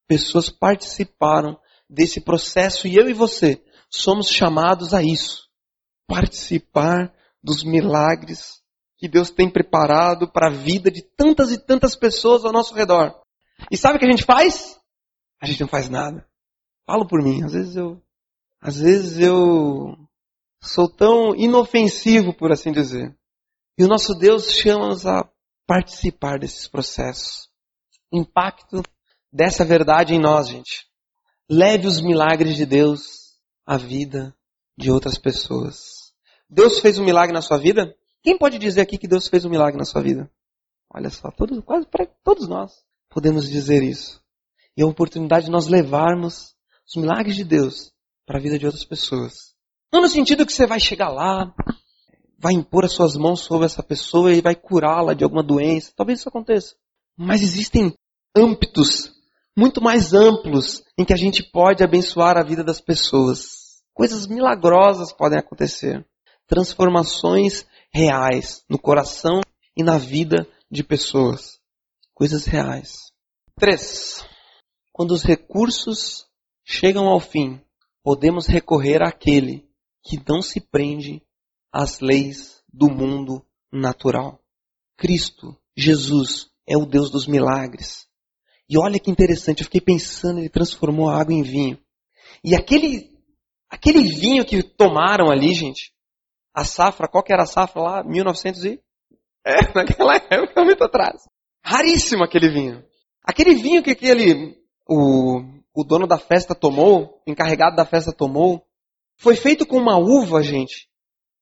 Pessoas 0.08 0.48
participaram 0.48 1.58
desse 1.88 2.20
processo 2.20 2.88
e 2.88 2.96
eu 2.96 3.08
e 3.08 3.12
você 3.12 3.62
somos 3.90 4.28
chamados 4.28 4.94
a 4.94 5.02
isso 5.02 5.49
participar 6.10 7.14
dos 7.40 7.62
milagres 7.62 8.60
que 8.98 9.08
Deus 9.08 9.30
tem 9.30 9.48
preparado 9.48 10.28
para 10.28 10.48
a 10.48 10.50
vida 10.50 10.90
de 10.90 11.02
tantas 11.02 11.52
e 11.52 11.58
tantas 11.58 11.94
pessoas 11.94 12.44
ao 12.44 12.52
nosso 12.52 12.74
redor. 12.74 13.14
E 13.70 13.76
sabe 13.76 13.96
o 13.96 14.00
que 14.00 14.06
a 14.06 14.10
gente 14.10 14.24
faz? 14.24 14.76
A 15.40 15.46
gente 15.46 15.60
não 15.60 15.68
faz 15.68 15.88
nada. 15.88 16.26
Falo 16.84 17.06
por 17.06 17.22
mim, 17.22 17.44
às 17.44 17.52
vezes 17.52 17.76
eu 17.76 18.02
às 18.60 18.80
vezes 18.80 19.20
eu 19.20 19.96
sou 20.60 20.88
tão 20.88 21.34
inofensivo, 21.36 22.34
por 22.34 22.50
assim 22.50 22.72
dizer. 22.72 23.16
E 23.78 23.84
o 23.84 23.88
nosso 23.88 24.12
Deus 24.14 24.50
chama-nos 24.50 25.06
a 25.06 25.26
participar 25.64 26.40
desses 26.40 26.66
processos. 26.66 27.48
Impacto 28.12 28.82
dessa 29.32 29.64
verdade 29.64 30.12
em 30.12 30.20
nós, 30.20 30.48
gente. 30.48 30.88
Leve 31.48 31.86
os 31.86 32.02
milagres 32.02 32.56
de 32.56 32.66
Deus 32.66 33.38
à 33.64 33.78
vida 33.78 34.36
de 34.76 34.90
outras 34.90 35.16
pessoas. 35.16 35.99
Deus 36.50 36.80
fez 36.80 36.98
um 36.98 37.04
milagre 37.04 37.32
na 37.32 37.40
sua 37.40 37.58
vida? 37.58 37.94
Quem 38.22 38.36
pode 38.36 38.58
dizer 38.58 38.80
aqui 38.80 38.98
que 38.98 39.06
Deus 39.06 39.28
fez 39.28 39.44
um 39.44 39.50
milagre 39.50 39.78
na 39.78 39.84
sua 39.84 40.02
vida? 40.02 40.28
Olha 40.92 41.08
só, 41.08 41.30
todos, 41.30 41.62
quase 41.64 41.86
todos 42.24 42.48
nós 42.48 42.72
podemos 43.08 43.48
dizer 43.48 43.84
isso. 43.84 44.20
E 44.76 44.82
é 44.82 44.84
uma 44.84 44.90
oportunidade 44.90 45.46
de 45.46 45.50
nós 45.52 45.68
levarmos 45.68 46.56
os 46.86 46.96
milagres 46.96 47.36
de 47.36 47.44
Deus 47.44 47.92
para 48.26 48.38
a 48.38 48.40
vida 48.40 48.58
de 48.58 48.66
outras 48.66 48.84
pessoas. 48.84 49.54
Não 49.92 50.02
no 50.02 50.08
sentido 50.08 50.44
que 50.44 50.52
você 50.52 50.66
vai 50.66 50.80
chegar 50.80 51.08
lá, 51.08 51.54
vai 52.36 52.52
impor 52.52 52.84
as 52.84 52.92
suas 52.92 53.16
mãos 53.16 53.40
sobre 53.40 53.66
essa 53.66 53.82
pessoa 53.82 54.32
e 54.32 54.40
vai 54.40 54.56
curá-la 54.56 55.14
de 55.14 55.22
alguma 55.22 55.44
doença. 55.44 55.92
Talvez 55.94 56.18
isso 56.18 56.28
aconteça. 56.28 56.74
Mas 57.16 57.42
existem 57.42 57.94
âmbitos 58.36 59.12
muito 59.56 59.80
mais 59.80 60.14
amplos 60.14 60.82
em 60.98 61.04
que 61.04 61.12
a 61.12 61.16
gente 61.16 61.42
pode 61.42 61.84
abençoar 61.84 62.36
a 62.36 62.42
vida 62.42 62.64
das 62.64 62.80
pessoas. 62.80 63.82
Coisas 63.94 64.26
milagrosas 64.26 65.12
podem 65.12 65.38
acontecer 65.38 66.04
transformações 66.50 67.64
reais 67.92 68.64
no 68.68 68.76
coração 68.76 69.40
e 69.76 69.84
na 69.84 69.96
vida 69.98 70.48
de 70.68 70.82
pessoas. 70.82 71.60
Coisas 72.12 72.44
reais. 72.44 73.12
Três. 73.56 74.26
Quando 74.92 75.12
os 75.12 75.22
recursos 75.22 76.26
chegam 76.64 77.06
ao 77.06 77.20
fim, 77.20 77.60
podemos 78.02 78.48
recorrer 78.48 79.00
àquele 79.00 79.64
que 80.02 80.20
não 80.28 80.42
se 80.42 80.60
prende 80.60 81.22
às 81.72 82.00
leis 82.00 82.60
do 82.68 82.90
mundo 82.90 83.46
natural. 83.72 84.40
Cristo, 84.96 85.56
Jesus, 85.76 86.50
é 86.66 86.76
o 86.76 86.84
Deus 86.84 87.12
dos 87.12 87.28
milagres. 87.28 88.08
E 88.68 88.76
olha 88.76 88.98
que 88.98 89.10
interessante, 89.10 89.60
eu 89.60 89.66
fiquei 89.66 89.80
pensando, 89.80 90.40
ele 90.40 90.48
transformou 90.48 91.08
a 91.08 91.20
água 91.20 91.32
em 91.32 91.42
vinho. 91.42 91.78
E 92.42 92.56
aquele, 92.56 93.16
aquele 93.68 94.02
vinho 94.02 94.44
que 94.44 94.64
tomaram 94.64 95.30
ali, 95.30 95.54
gente, 95.54 95.92
a 96.54 96.64
safra, 96.64 97.08
qual 97.08 97.22
que 97.22 97.32
era 97.32 97.42
a 97.42 97.46
safra 97.46 97.82
lá? 97.82 98.04
1900 98.04 98.64
e... 98.64 98.80
É, 99.44 99.56
naquela 99.74 100.16
época, 100.16 100.64
muito 100.64 100.84
atrás. 100.84 101.22
Raríssimo 101.64 102.24
aquele 102.24 102.48
vinho. 102.48 102.84
Aquele 103.24 103.54
vinho 103.54 103.82
que 103.82 103.90
aquele, 103.90 104.56
o, 104.88 105.40
o 105.74 105.84
dono 105.84 106.06
da 106.06 106.18
festa 106.18 106.54
tomou, 106.54 107.22
encarregado 107.26 107.76
da 107.76 107.84
festa 107.84 108.12
tomou, 108.12 108.66
foi 109.16 109.36
feito 109.36 109.66
com 109.66 109.76
uma 109.76 109.98
uva, 109.98 110.42
gente, 110.42 110.88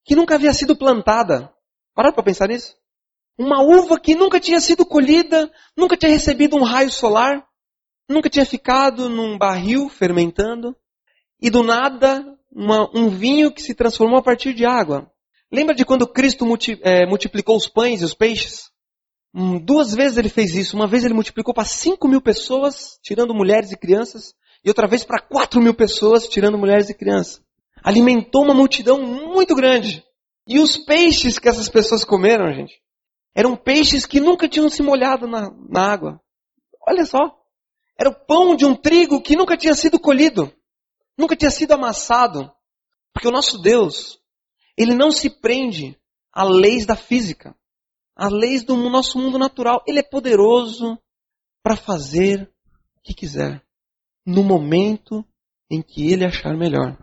que 0.05 0.16
nunca 0.16 0.35
havia 0.35 0.53
sido 0.53 0.77
plantada. 0.77 1.53
Pararam 1.94 2.14
para 2.14 2.25
pensar 2.25 2.49
nisso? 2.49 2.77
Uma 3.38 3.62
uva 3.62 4.01
que 4.01 4.16
nunca 4.16 4.40
tinha 4.40 4.61
sido 4.61 4.85
colhida, 4.85 5.51
nunca 5.77 5.97
tinha 5.97 6.11
recebido 6.11 6.57
um 6.57 6.64
raio 6.64 6.90
solar, 6.90 7.47
nunca 8.09 8.29
tinha 8.29 8.44
ficado 8.44 9.09
num 9.09 9.38
barril 9.38 9.88
fermentando, 9.88 10.77
e 11.40 11.49
do 11.51 11.62
nada 11.62 12.38
uma, 12.50 12.88
um 12.94 13.08
vinho 13.08 13.52
que 13.52 13.62
se 13.62 13.74
transformou 13.74 14.18
a 14.18 14.22
partir 14.22 14.54
de 14.54 14.64
água. 14.64 15.11
Lembra 15.50 15.74
de 15.74 15.84
quando 15.84 16.06
Cristo 16.06 16.44
multi, 16.44 16.78
é, 16.82 17.06
multiplicou 17.06 17.56
os 17.56 17.68
pães 17.68 18.02
e 18.02 18.04
os 18.04 18.14
peixes? 18.14 18.70
Hum, 19.34 19.58
duas 19.58 19.94
vezes 19.94 20.18
ele 20.18 20.28
fez 20.28 20.54
isso. 20.54 20.76
Uma 20.76 20.87
vez 20.87 21.04
ele 21.04 21.14
multiplicou 21.14 21.54
para 21.54 21.64
5 21.64 22.06
mil 22.08 22.20
pessoas, 22.20 22.98
tirando 23.02 23.34
mulheres 23.34 23.72
e 23.72 23.76
crianças, 23.76 24.34
e 24.64 24.68
outra 24.68 24.87
vez 24.87 25.04
para 25.04 25.20
4 25.20 25.61
mil 25.61 25.74
pessoas, 25.74 26.28
tirando 26.28 26.58
mulheres 26.58 26.88
e 26.90 26.94
crianças. 26.94 27.42
Alimentou 27.82 28.44
uma 28.44 28.54
multidão 28.54 29.00
muito 29.00 29.54
grande. 29.54 30.04
E 30.46 30.58
os 30.58 30.76
peixes 30.76 31.38
que 31.38 31.48
essas 31.48 31.68
pessoas 31.68 32.04
comeram, 32.04 32.52
gente, 32.52 32.80
eram 33.34 33.56
peixes 33.56 34.06
que 34.06 34.18
nunca 34.18 34.48
tinham 34.48 34.68
se 34.68 34.82
molhado 34.82 35.26
na, 35.26 35.50
na 35.68 35.92
água. 35.92 36.20
Olha 36.87 37.04
só. 37.04 37.37
Era 37.98 38.11
o 38.11 38.14
pão 38.14 38.56
de 38.56 38.64
um 38.64 38.74
trigo 38.74 39.20
que 39.20 39.37
nunca 39.37 39.56
tinha 39.56 39.74
sido 39.74 39.98
colhido. 39.98 40.52
Nunca 41.18 41.37
tinha 41.37 41.50
sido 41.50 41.72
amassado. 41.72 42.50
Porque 43.12 43.26
o 43.26 43.33
nosso 43.33 43.59
Deus, 43.59 44.20
ele 44.76 44.94
não 44.94 45.11
se 45.11 45.28
prende 45.28 45.98
a 46.33 46.44
leis 46.44 46.87
da 46.87 46.94
física, 46.94 47.57
a 48.14 48.28
leis 48.28 48.62
do 48.62 48.76
nosso 48.88 49.18
mundo 49.18 49.38
natural. 49.38 49.83
Ele 49.87 49.98
é 49.98 50.02
poderoso 50.02 50.96
para 51.62 51.76
fazer 51.76 52.48
o 52.96 53.00
que 53.02 53.12
quiser, 53.12 53.61
no 54.24 54.44
momento 54.44 55.24
em 55.68 55.83
que 55.83 56.12
ele 56.12 56.24
achar 56.24 56.57
melhor. 56.57 56.96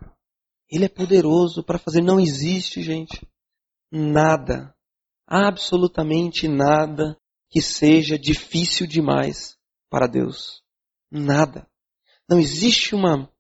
Ele 0.72 0.86
é 0.86 0.90
poderoso 0.90 1.64
para 1.64 1.78
fazer. 1.78 2.02
Não 2.02 2.20
existe, 2.20 2.82
gente, 2.82 3.28
nada, 3.92 4.74
absolutamente 5.28 6.48
nada 6.48 7.20
que 7.50 7.62
seja 7.62 8.18
difícil 8.18 8.88
demais 8.88 9.58
para 9.90 10.08
Deus. 10.08 10.64
Nada. 11.12 11.70
Não 12.28 12.40
existe 12.40 12.96
uma. 12.96 13.32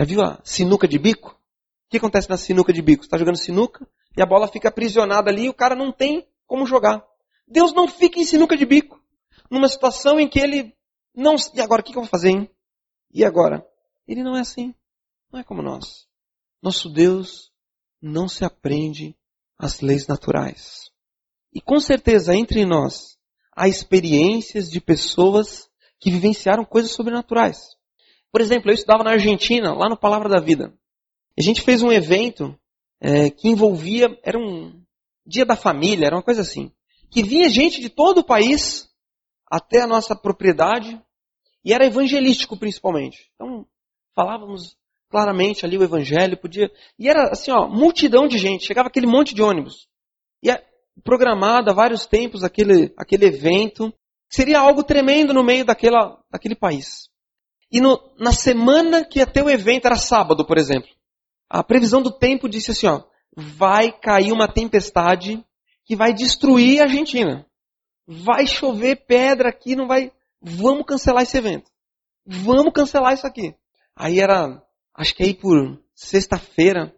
Já 0.00 0.06
viu 0.06 0.22
a 0.22 0.40
sinuca 0.42 0.88
de 0.88 0.98
bico? 0.98 1.32
O 1.32 1.90
que 1.90 1.98
acontece 1.98 2.30
na 2.30 2.38
sinuca 2.38 2.72
de 2.72 2.80
bico? 2.80 3.02
Você 3.02 3.06
está 3.08 3.18
jogando 3.18 3.36
sinuca 3.36 3.86
e 4.16 4.22
a 4.22 4.24
bola 4.24 4.48
fica 4.48 4.70
aprisionada 4.70 5.28
ali 5.28 5.44
e 5.44 5.48
o 5.50 5.52
cara 5.52 5.76
não 5.76 5.92
tem 5.92 6.26
como 6.46 6.64
jogar. 6.64 7.04
Deus 7.46 7.74
não 7.74 7.86
fica 7.86 8.18
em 8.18 8.24
sinuca 8.24 8.56
de 8.56 8.64
bico. 8.64 8.98
Numa 9.50 9.68
situação 9.68 10.18
em 10.18 10.26
que 10.26 10.40
ele 10.40 10.74
não. 11.14 11.36
E 11.52 11.60
agora 11.60 11.82
o 11.82 11.84
que 11.84 11.90
eu 11.90 12.00
vou 12.00 12.06
fazer, 12.06 12.30
hein? 12.30 12.50
E 13.12 13.26
agora? 13.26 13.62
Ele 14.08 14.22
não 14.22 14.34
é 14.34 14.40
assim. 14.40 14.74
Não 15.30 15.38
é 15.38 15.44
como 15.44 15.60
nós. 15.60 16.08
Nosso 16.62 16.88
Deus 16.88 17.52
não 18.00 18.26
se 18.26 18.42
aprende 18.42 19.14
às 19.58 19.82
leis 19.82 20.06
naturais. 20.06 20.90
E 21.52 21.60
com 21.60 21.78
certeza 21.78 22.34
entre 22.34 22.64
nós 22.64 23.18
há 23.54 23.68
experiências 23.68 24.70
de 24.70 24.80
pessoas 24.80 25.68
que 25.98 26.10
vivenciaram 26.10 26.64
coisas 26.64 26.90
sobrenaturais. 26.90 27.78
Por 28.32 28.40
exemplo, 28.40 28.70
eu 28.70 28.74
estudava 28.74 29.02
na 29.02 29.12
Argentina, 29.12 29.74
lá 29.74 29.88
no 29.88 29.96
Palavra 29.96 30.28
da 30.28 30.40
Vida. 30.40 30.72
A 31.38 31.42
gente 31.42 31.62
fez 31.62 31.82
um 31.82 31.90
evento 31.90 32.56
é, 33.00 33.30
que 33.30 33.48
envolvia, 33.48 34.18
era 34.22 34.38
um 34.38 34.82
dia 35.26 35.44
da 35.44 35.56
família, 35.56 36.06
era 36.06 36.16
uma 36.16 36.22
coisa 36.22 36.42
assim, 36.42 36.72
que 37.10 37.22
vinha 37.22 37.48
gente 37.48 37.80
de 37.80 37.88
todo 37.88 38.18
o 38.18 38.24
país 38.24 38.88
até 39.50 39.80
a 39.80 39.86
nossa 39.86 40.14
propriedade 40.14 41.00
e 41.64 41.72
era 41.72 41.86
evangelístico 41.86 42.56
principalmente. 42.56 43.30
Então 43.34 43.66
falávamos 44.14 44.76
claramente 45.08 45.64
ali 45.64 45.76
o 45.76 45.82
evangelho, 45.82 46.36
podia 46.36 46.70
e 46.98 47.08
era 47.08 47.30
assim 47.32 47.50
ó 47.50 47.66
multidão 47.68 48.28
de 48.28 48.38
gente, 48.38 48.66
chegava 48.66 48.88
aquele 48.88 49.06
monte 49.06 49.34
de 49.34 49.42
ônibus 49.42 49.88
e 50.42 50.50
é 50.50 50.64
programado 51.02 51.70
há 51.70 51.74
vários 51.74 52.06
tempos 52.06 52.44
aquele 52.44 52.92
aquele 52.96 53.26
evento 53.26 53.92
seria 54.28 54.60
algo 54.60 54.84
tremendo 54.84 55.34
no 55.34 55.42
meio 55.42 55.64
daquela 55.64 56.22
daquele 56.30 56.54
país. 56.54 57.10
E 57.70 57.80
no, 57.80 57.98
na 58.18 58.32
semana 58.32 59.04
que 59.04 59.24
ter 59.26 59.42
o 59.42 59.50
evento 59.50 59.86
era 59.86 59.96
sábado, 59.96 60.44
por 60.44 60.58
exemplo. 60.58 60.88
A 61.48 61.62
previsão 61.62 62.02
do 62.02 62.10
tempo 62.10 62.48
disse 62.48 62.72
assim, 62.72 62.86
ó, 62.86 63.02
vai 63.36 63.92
cair 63.92 64.32
uma 64.32 64.52
tempestade 64.52 65.44
que 65.84 65.96
vai 65.96 66.12
destruir 66.12 66.80
a 66.80 66.84
Argentina. 66.84 67.46
Vai 68.06 68.46
chover 68.46 69.06
pedra 69.06 69.50
aqui, 69.50 69.76
não 69.76 69.86
vai. 69.86 70.12
Vamos 70.40 70.84
cancelar 70.84 71.22
esse 71.22 71.36
evento. 71.36 71.70
Vamos 72.26 72.72
cancelar 72.72 73.14
isso 73.14 73.26
aqui. 73.26 73.54
Aí 73.94 74.18
era, 74.18 74.62
acho 74.94 75.14
que 75.14 75.22
aí 75.22 75.34
por 75.34 75.80
sexta-feira, 75.94 76.94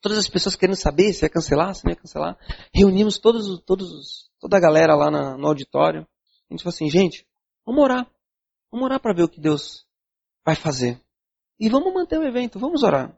todas 0.00 0.18
as 0.18 0.28
pessoas 0.28 0.56
querendo 0.56 0.76
saber 0.76 1.12
se 1.12 1.24
ia 1.24 1.28
cancelar, 1.30 1.74
se 1.74 1.84
não 1.84 1.92
ia 1.92 1.96
cancelar. 1.96 2.38
Reunimos 2.74 3.18
todos, 3.18 3.60
todos, 3.64 4.30
toda 4.38 4.56
a 4.56 4.60
galera 4.60 4.94
lá 4.94 5.10
na, 5.10 5.36
no 5.36 5.48
auditório. 5.48 6.06
A 6.48 6.54
gente 6.54 6.62
falou 6.62 6.74
assim, 6.74 6.88
gente, 6.88 7.26
vamos 7.64 7.82
orar. 7.82 8.10
Vamos 8.70 8.86
orar 8.86 9.00
para 9.00 9.12
ver 9.12 9.24
o 9.24 9.28
que 9.28 9.40
Deus 9.40 9.84
vai 10.44 10.54
fazer. 10.54 11.00
E 11.58 11.68
vamos 11.68 11.92
manter 11.92 12.18
o 12.18 12.24
evento, 12.24 12.58
vamos 12.58 12.82
orar. 12.82 13.16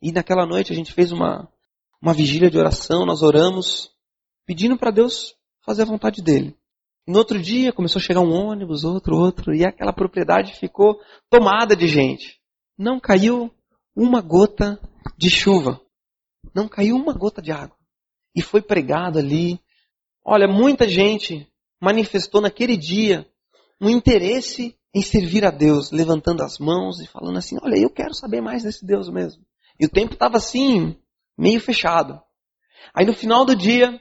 E 0.00 0.10
naquela 0.12 0.46
noite 0.46 0.72
a 0.72 0.76
gente 0.76 0.92
fez 0.92 1.12
uma, 1.12 1.48
uma 2.00 2.14
vigília 2.14 2.50
de 2.50 2.58
oração, 2.58 3.06
nós 3.06 3.22
oramos, 3.22 3.90
pedindo 4.46 4.76
para 4.76 4.90
Deus 4.90 5.34
fazer 5.64 5.82
a 5.82 5.86
vontade 5.86 6.22
dele. 6.22 6.56
No 7.06 7.18
outro 7.18 7.40
dia 7.40 7.72
começou 7.72 8.00
a 8.00 8.02
chegar 8.02 8.20
um 8.20 8.32
ônibus, 8.32 8.82
outro, 8.82 9.16
outro, 9.16 9.54
e 9.54 9.64
aquela 9.64 9.92
propriedade 9.92 10.54
ficou 10.58 11.00
tomada 11.28 11.76
de 11.76 11.86
gente. 11.86 12.40
Não 12.78 12.98
caiu 12.98 13.54
uma 13.94 14.20
gota 14.20 14.80
de 15.16 15.28
chuva. 15.30 15.80
Não 16.54 16.66
caiu 16.66 16.96
uma 16.96 17.12
gota 17.12 17.42
de 17.42 17.52
água. 17.52 17.76
E 18.34 18.40
foi 18.40 18.62
pregado 18.62 19.18
ali. 19.18 19.60
Olha, 20.24 20.48
muita 20.48 20.88
gente 20.88 21.46
manifestou 21.80 22.40
naquele 22.40 22.76
dia 22.76 23.28
um 23.80 23.88
interesse 23.88 24.76
em 24.94 25.02
servir 25.02 25.44
a 25.44 25.50
Deus, 25.50 25.90
levantando 25.90 26.42
as 26.42 26.58
mãos 26.58 27.00
e 27.00 27.06
falando 27.06 27.38
assim: 27.38 27.58
Olha, 27.62 27.76
eu 27.76 27.90
quero 27.90 28.14
saber 28.14 28.40
mais 28.40 28.62
desse 28.62 28.86
Deus 28.86 29.10
mesmo. 29.10 29.44
E 29.78 29.86
o 29.86 29.90
tempo 29.90 30.14
estava 30.14 30.36
assim, 30.36 30.96
meio 31.36 31.60
fechado. 31.60 32.20
Aí 32.94 33.04
no 33.04 33.12
final 33.12 33.44
do 33.44 33.56
dia, 33.56 34.00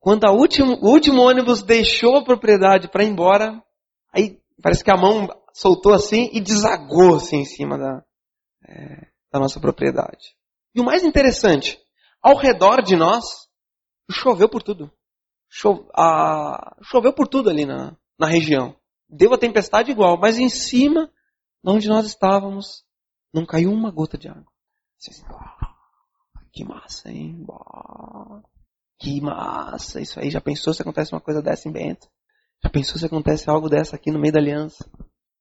quando 0.00 0.26
último, 0.28 0.74
o 0.82 0.90
último 0.90 1.22
ônibus 1.22 1.62
deixou 1.62 2.18
a 2.18 2.24
propriedade 2.24 2.88
para 2.88 3.04
ir 3.04 3.08
embora, 3.08 3.62
aí 4.12 4.40
parece 4.60 4.82
que 4.82 4.90
a 4.90 4.96
mão 4.96 5.28
soltou 5.52 5.94
assim 5.94 6.28
e 6.32 6.40
desagou 6.40 7.16
assim 7.16 7.38
em 7.38 7.44
cima 7.44 7.78
da, 7.78 8.04
é, 8.68 9.06
da 9.32 9.38
nossa 9.38 9.60
propriedade. 9.60 10.34
E 10.74 10.80
o 10.80 10.84
mais 10.84 11.04
interessante, 11.04 11.78
ao 12.20 12.36
redor 12.36 12.82
de 12.82 12.96
nós, 12.96 13.24
choveu 14.10 14.48
por 14.48 14.62
tudo. 14.62 14.90
Chove, 15.48 15.86
a, 15.96 16.76
choveu 16.82 17.12
por 17.12 17.28
tudo 17.28 17.48
ali 17.48 17.64
na, 17.64 17.96
na 18.18 18.26
região. 18.26 18.74
Deu 19.16 19.32
a 19.32 19.38
tempestade 19.38 19.92
igual, 19.92 20.18
mas 20.18 20.38
em 20.38 20.48
cima, 20.48 21.08
onde 21.64 21.88
nós 21.88 22.04
estávamos, 22.04 22.84
não 23.32 23.46
caiu 23.46 23.72
uma 23.72 23.90
gota 23.90 24.18
de 24.18 24.28
água. 24.28 24.52
Que 26.52 26.64
massa, 26.64 27.12
hein? 27.12 27.46
Que 28.98 29.20
massa. 29.20 30.00
Isso 30.00 30.18
aí. 30.18 30.30
Já 30.30 30.40
pensou 30.40 30.74
se 30.74 30.82
acontece 30.82 31.12
uma 31.12 31.20
coisa 31.20 31.40
dessa 31.40 31.68
em 31.68 31.72
Bento? 31.72 32.08
Já 32.62 32.68
pensou 32.68 32.98
se 32.98 33.06
acontece 33.06 33.48
algo 33.48 33.68
dessa 33.68 33.94
aqui 33.94 34.10
no 34.10 34.18
meio 34.18 34.32
da 34.32 34.40
aliança? 34.40 34.84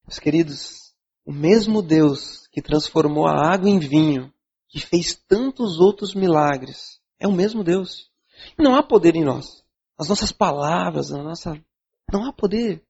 Meus 0.05 0.19
queridos, 0.19 0.93
o 1.25 1.33
mesmo 1.33 1.81
Deus 1.81 2.47
que 2.51 2.61
transformou 2.61 3.25
a 3.25 3.51
água 3.51 3.69
em 3.69 3.79
vinho, 3.79 4.31
que 4.69 4.79
fez 4.79 5.15
tantos 5.15 5.79
outros 5.79 6.13
milagres, 6.13 6.99
é 7.19 7.27
o 7.27 7.31
mesmo 7.31 7.63
Deus. 7.63 8.11
E 8.57 8.61
não 8.61 8.75
há 8.75 8.83
poder 8.83 9.15
em 9.15 9.23
nós. 9.23 9.63
As 9.97 10.09
nossas 10.09 10.31
palavras, 10.31 11.09
na 11.09 11.23
nossa. 11.23 11.59
Não 12.11 12.23
há 12.25 12.33
poder. 12.33 12.83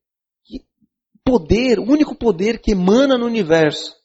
Poder, 1.24 1.78
o 1.78 1.84
único 1.84 2.14
poder 2.14 2.60
que 2.60 2.72
emana 2.72 3.16
no 3.16 3.26
universo 3.26 3.96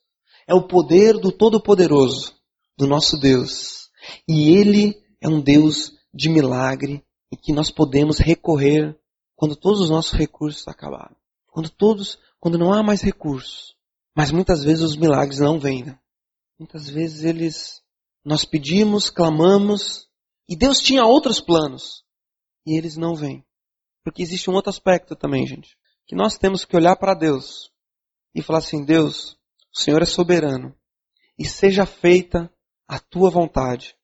é 0.48 0.54
o 0.54 0.68
poder 0.68 1.18
do 1.18 1.32
Todo-Poderoso 1.32 2.34
do 2.78 2.88
nosso 2.88 3.20
Deus. 3.20 3.90
E 4.28 4.52
Ele 4.58 4.96
é 5.22 5.28
um 5.28 5.42
Deus 5.42 5.92
de 6.14 6.30
milagre 6.30 7.04
e 7.32 7.38
que 7.38 7.54
nós 7.54 7.70
podemos 7.70 8.18
recorrer 8.18 8.98
quando 9.36 9.56
todos 9.56 9.82
os 9.82 9.90
nossos 9.90 10.14
recursos 10.14 10.68
acabaram. 10.68 11.16
Quando 11.48 11.70
todos, 11.70 12.18
quando 12.40 12.58
não 12.58 12.74
há 12.74 12.82
mais 12.82 13.02
recursos. 13.02 13.76
Mas 14.16 14.32
muitas 14.32 14.64
vezes 14.64 14.84
os 14.84 14.98
milagres 14.98 15.40
não 15.40 15.60
vêm. 15.60 15.84
Né? 15.84 16.00
Muitas 16.58 16.90
vezes 16.90 17.24
eles, 17.24 17.82
nós 18.24 18.44
pedimos, 18.44 19.10
clamamos, 19.10 20.08
e 20.48 20.56
Deus 20.56 20.80
tinha 20.80 21.06
outros 21.06 21.40
planos. 21.40 22.04
E 22.66 22.78
eles 22.78 22.98
não 22.98 23.14
vêm. 23.14 23.46
Porque 24.04 24.24
existe 24.24 24.50
um 24.50 24.54
outro 24.54 24.70
aspecto 24.70 25.16
também, 25.16 25.46
gente. 25.46 25.78
Que 26.10 26.16
nós 26.16 26.40
temos 26.40 26.66
que 26.66 26.76
olhar 26.76 26.96
para 26.96 27.14
Deus 27.14 27.72
e 28.34 28.42
falar 28.42 28.58
assim, 28.58 28.84
Deus, 28.84 29.38
o 29.72 29.80
Senhor 29.80 30.02
é 30.02 30.08
soberano. 30.08 30.76
E 31.38 31.46
seja 31.46 31.86
feita 31.86 32.52
a 32.88 33.00
tua 33.00 33.30
vontade, 33.30 33.96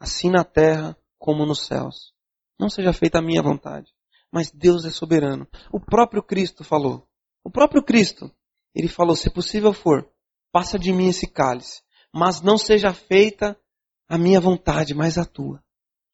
assim 0.00 0.30
na 0.30 0.44
terra 0.44 0.96
como 1.18 1.44
nos 1.44 1.66
céus. 1.66 2.14
Não 2.58 2.70
seja 2.70 2.90
feita 2.94 3.18
a 3.18 3.22
minha 3.22 3.42
vontade, 3.42 3.92
mas 4.32 4.50
Deus 4.50 4.86
é 4.86 4.90
soberano. 4.90 5.46
O 5.70 5.78
próprio 5.78 6.22
Cristo 6.22 6.64
falou. 6.64 7.06
O 7.44 7.50
próprio 7.50 7.84
Cristo, 7.84 8.34
ele 8.74 8.88
falou: 8.88 9.14
se 9.14 9.28
possível 9.28 9.74
for, 9.74 10.10
passa 10.50 10.78
de 10.78 10.90
mim 10.90 11.08
esse 11.08 11.26
cálice, 11.26 11.82
mas 12.10 12.40
não 12.40 12.56
seja 12.56 12.94
feita 12.94 13.60
a 14.08 14.16
minha 14.16 14.40
vontade, 14.40 14.94
mas 14.94 15.18
a 15.18 15.26
tua. 15.26 15.62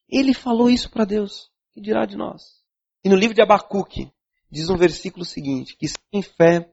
Ele 0.09 0.33
falou 0.33 0.69
isso 0.69 0.91
para 0.91 1.05
Deus. 1.05 1.49
Que 1.71 1.79
dirá 1.79 2.05
de 2.05 2.17
nós? 2.17 2.61
E 3.05 3.07
no 3.07 3.15
livro 3.15 3.33
de 3.33 3.41
Abacuque, 3.41 4.11
diz 4.49 4.69
um 4.69 4.77
versículo 4.77 5.25
seguinte: 5.25 5.75
que 5.77 5.87
sem 5.87 6.21
fé 6.21 6.69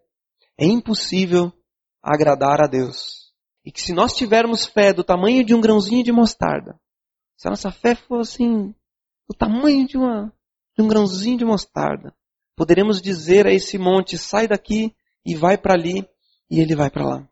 é 0.59 0.65
impossível 0.65 1.53
agradar 2.03 2.61
a 2.61 2.67
Deus. 2.67 3.33
E 3.65 3.73
que 3.73 3.83
se 3.83 3.93
nós 3.93 4.15
tivermos 4.15 4.65
fé 4.65 4.93
do 4.93 5.03
tamanho 5.03 5.45
de 5.45 5.55
um 5.55 5.61
grãozinho 5.61 6.05
de 6.05 6.13
mostarda, 6.13 6.79
se 7.37 7.49
a 7.49 7.51
nossa 7.51 7.71
fé 7.71 7.95
for 7.95 8.21
assim, 8.21 8.75
do 9.29 9.37
tamanho 9.37 9.87
de, 9.87 9.97
uma, 9.97 10.33
de 10.77 10.83
um 10.83 10.89
grãozinho 10.89 11.37
de 11.37 11.45
mostarda, 11.45 12.15
poderemos 12.55 13.03
dizer 13.03 13.47
a 13.47 13.53
esse 13.53 13.77
monte, 13.77 14.17
sai 14.17 14.47
daqui 14.47 14.95
e 15.25 15.35
vai 15.35 15.59
para 15.59 15.75
ali, 15.75 16.09
e 16.49 16.61
ele 16.61 16.77
vai 16.77 16.89
para 16.89 17.05
lá. 17.05 17.29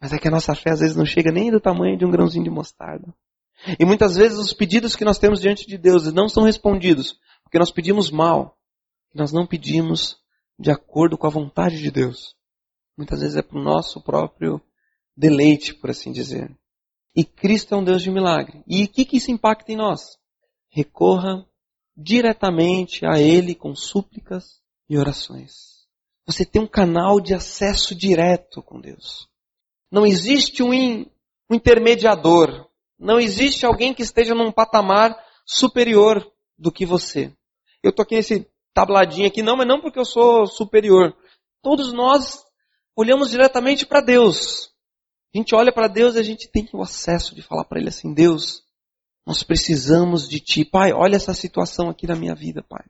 Mas 0.00 0.12
é 0.12 0.18
que 0.18 0.28
a 0.28 0.30
nossa 0.30 0.54
fé 0.54 0.70
às 0.70 0.80
vezes 0.80 0.96
não 0.96 1.06
chega 1.06 1.30
nem 1.30 1.50
do 1.50 1.60
tamanho 1.60 1.96
de 1.96 2.04
um 2.04 2.10
grãozinho 2.10 2.44
de 2.44 2.50
mostarda. 2.50 3.14
E 3.78 3.84
muitas 3.84 4.16
vezes 4.16 4.38
os 4.38 4.52
pedidos 4.52 4.94
que 4.94 5.04
nós 5.04 5.18
temos 5.18 5.40
diante 5.40 5.66
de 5.66 5.78
Deus 5.78 6.12
não 6.12 6.28
são 6.28 6.42
respondidos, 6.42 7.18
porque 7.42 7.58
nós 7.58 7.70
pedimos 7.70 8.10
mal. 8.10 8.57
Nós 9.18 9.32
não 9.32 9.44
pedimos 9.44 10.16
de 10.56 10.70
acordo 10.70 11.18
com 11.18 11.26
a 11.26 11.30
vontade 11.30 11.76
de 11.82 11.90
Deus. 11.90 12.36
Muitas 12.96 13.20
vezes 13.20 13.34
é 13.34 13.42
para 13.42 13.58
o 13.58 13.62
nosso 13.62 14.00
próprio 14.00 14.62
deleite, 15.16 15.74
por 15.74 15.90
assim 15.90 16.12
dizer. 16.12 16.56
E 17.16 17.24
Cristo 17.24 17.74
é 17.74 17.78
um 17.78 17.82
Deus 17.82 18.00
de 18.00 18.12
milagre. 18.12 18.62
E 18.64 18.84
o 18.84 18.88
que, 18.88 19.04
que 19.04 19.16
isso 19.16 19.32
impacta 19.32 19.72
em 19.72 19.76
nós? 19.76 20.16
Recorra 20.70 21.44
diretamente 21.96 23.04
a 23.04 23.20
Ele 23.20 23.56
com 23.56 23.74
súplicas 23.74 24.60
e 24.88 24.96
orações. 24.96 25.84
Você 26.24 26.44
tem 26.44 26.62
um 26.62 26.68
canal 26.68 27.20
de 27.20 27.34
acesso 27.34 27.96
direto 27.96 28.62
com 28.62 28.80
Deus. 28.80 29.28
Não 29.90 30.06
existe 30.06 30.62
um, 30.62 30.72
in, 30.72 31.10
um 31.50 31.56
intermediador. 31.56 32.68
Não 32.96 33.18
existe 33.18 33.66
alguém 33.66 33.92
que 33.92 34.02
esteja 34.02 34.32
num 34.32 34.52
patamar 34.52 35.18
superior 35.44 36.24
do 36.56 36.70
que 36.70 36.86
você. 36.86 37.32
Eu 37.82 37.92
tô 37.92 38.02
aqui 38.02 38.14
nesse 38.14 38.48
tabladinho 38.74 39.26
aqui, 39.26 39.42
não, 39.42 39.56
mas 39.56 39.66
não 39.66 39.80
porque 39.80 39.98
eu 39.98 40.04
sou 40.04 40.46
superior. 40.46 41.16
Todos 41.62 41.92
nós 41.92 42.44
olhamos 42.96 43.30
diretamente 43.30 43.86
para 43.86 44.00
Deus. 44.00 44.70
A 45.34 45.38
gente 45.38 45.54
olha 45.54 45.72
para 45.72 45.88
Deus 45.88 46.14
e 46.14 46.18
a 46.18 46.22
gente 46.22 46.50
tem 46.50 46.68
o 46.72 46.82
acesso 46.82 47.34
de 47.34 47.42
falar 47.42 47.64
para 47.64 47.78
Ele 47.78 47.88
assim, 47.88 48.12
Deus, 48.14 48.62
nós 49.26 49.42
precisamos 49.42 50.28
de 50.28 50.40
Ti. 50.40 50.64
Pai, 50.64 50.92
olha 50.92 51.16
essa 51.16 51.34
situação 51.34 51.90
aqui 51.90 52.06
na 52.06 52.16
minha 52.16 52.34
vida, 52.34 52.62
Pai. 52.62 52.84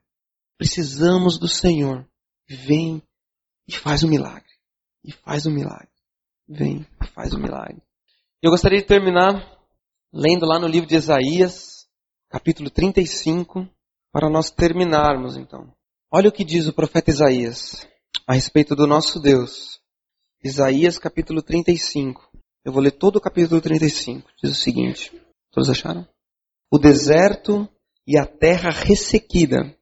Precisamos 0.57 1.38
do 1.38 1.49
Senhor. 1.49 2.09
Vem 2.49 3.03
e 3.67 3.73
faz 3.73 4.03
um 4.03 4.09
milagre. 4.09 4.49
E 5.05 5.12
faz 5.12 5.47
um 5.47 5.51
milagre. 5.51 5.88
Vem 6.49 6.87
e 7.03 7.07
faz 7.09 7.35
um 7.35 7.38
milagre. 7.38 7.83
Eu 8.41 8.51
gostaria 8.51 8.79
de 8.79 8.87
terminar 8.87 9.59
lendo 10.12 10.47
lá 10.47 10.59
no 10.59 10.67
livro 10.67 10.88
de 10.88 10.95
Isaías, 10.95 11.87
capítulo 12.29 12.71
35, 12.71 13.69
para 14.12 14.29
nós 14.29 14.51
terminarmos 14.51 15.37
então. 15.37 15.73
Olha 16.11 16.29
o 16.29 16.33
que 16.33 16.44
diz 16.44 16.66
o 16.66 16.73
profeta 16.73 17.11
Isaías 17.11 17.87
a 18.27 18.35
respeito 18.35 18.75
do 18.75 18.87
nosso 18.87 19.21
Deus. 19.21 19.81
Isaías 20.42 20.99
capítulo 20.99 21.42
35. 21.42 22.29
Eu 22.64 22.73
vou 22.73 22.83
ler 22.83 22.92
todo 22.92 23.16
o 23.16 23.21
capítulo 23.21 23.61
35. 23.61 24.29
Diz 24.42 24.53
o 24.53 24.55
seguinte: 24.55 25.12
Todos 25.51 25.68
acharam? 25.68 26.07
O 26.71 26.79
deserto 26.79 27.68
e 28.07 28.18
a 28.18 28.25
terra 28.25 28.71
ressequida 28.71 29.77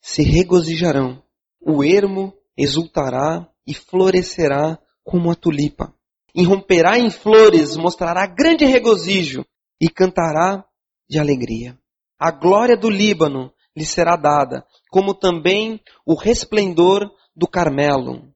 se 0.00 0.22
regozijarão. 0.22 1.22
O 1.60 1.82
ermo 1.82 2.32
exultará 2.56 3.48
e 3.66 3.74
florescerá 3.74 4.78
como 5.02 5.30
a 5.30 5.34
tulipa. 5.34 5.94
Irromperá 6.34 6.98
em 6.98 7.10
flores, 7.10 7.76
mostrará 7.76 8.26
grande 8.26 8.64
regozijo 8.64 9.44
e 9.80 9.88
cantará 9.88 10.64
de 11.08 11.18
alegria. 11.18 11.78
A 12.18 12.30
glória 12.30 12.76
do 12.76 12.90
Líbano 12.90 13.52
lhe 13.76 13.84
será 13.84 14.16
dada, 14.16 14.64
como 14.90 15.14
também 15.14 15.80
o 16.06 16.14
resplendor 16.14 17.10
do 17.34 17.46
Carmelo. 17.46 18.28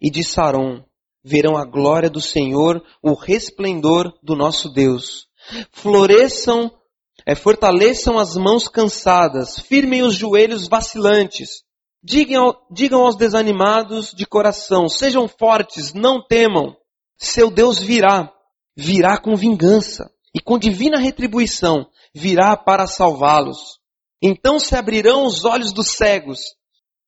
E 0.00 0.10
de 0.10 0.22
Saron 0.22 0.84
verão 1.24 1.56
a 1.56 1.64
glória 1.64 2.08
do 2.08 2.20
Senhor, 2.20 2.80
o 3.02 3.14
resplendor 3.14 4.12
do 4.22 4.36
nosso 4.36 4.68
Deus. 4.72 5.26
Floresçam, 5.72 6.70
é, 7.26 7.34
fortaleçam 7.34 8.16
as 8.18 8.36
mãos 8.36 8.68
cansadas, 8.68 9.58
firmem 9.58 10.02
os 10.02 10.14
joelhos 10.14 10.68
vacilantes. 10.68 11.64
Digam, 12.00 12.54
digam 12.70 13.04
aos 13.04 13.16
desanimados 13.16 14.12
de 14.14 14.24
coração, 14.24 14.88
sejam 14.88 15.26
fortes, 15.26 15.92
não 15.92 16.24
temam. 16.24 16.76
Seu 17.18 17.50
Deus 17.50 17.80
virá, 17.80 18.32
virá 18.76 19.18
com 19.18 19.34
vingança 19.34 20.08
e 20.32 20.40
com 20.40 20.56
divina 20.56 21.00
retribuição, 21.00 21.88
virá 22.14 22.56
para 22.56 22.86
salvá-los. 22.86 23.80
Então 24.22 24.58
se 24.58 24.74
abrirão 24.74 25.24
os 25.24 25.44
olhos 25.44 25.72
dos 25.72 25.88
cegos 25.88 26.40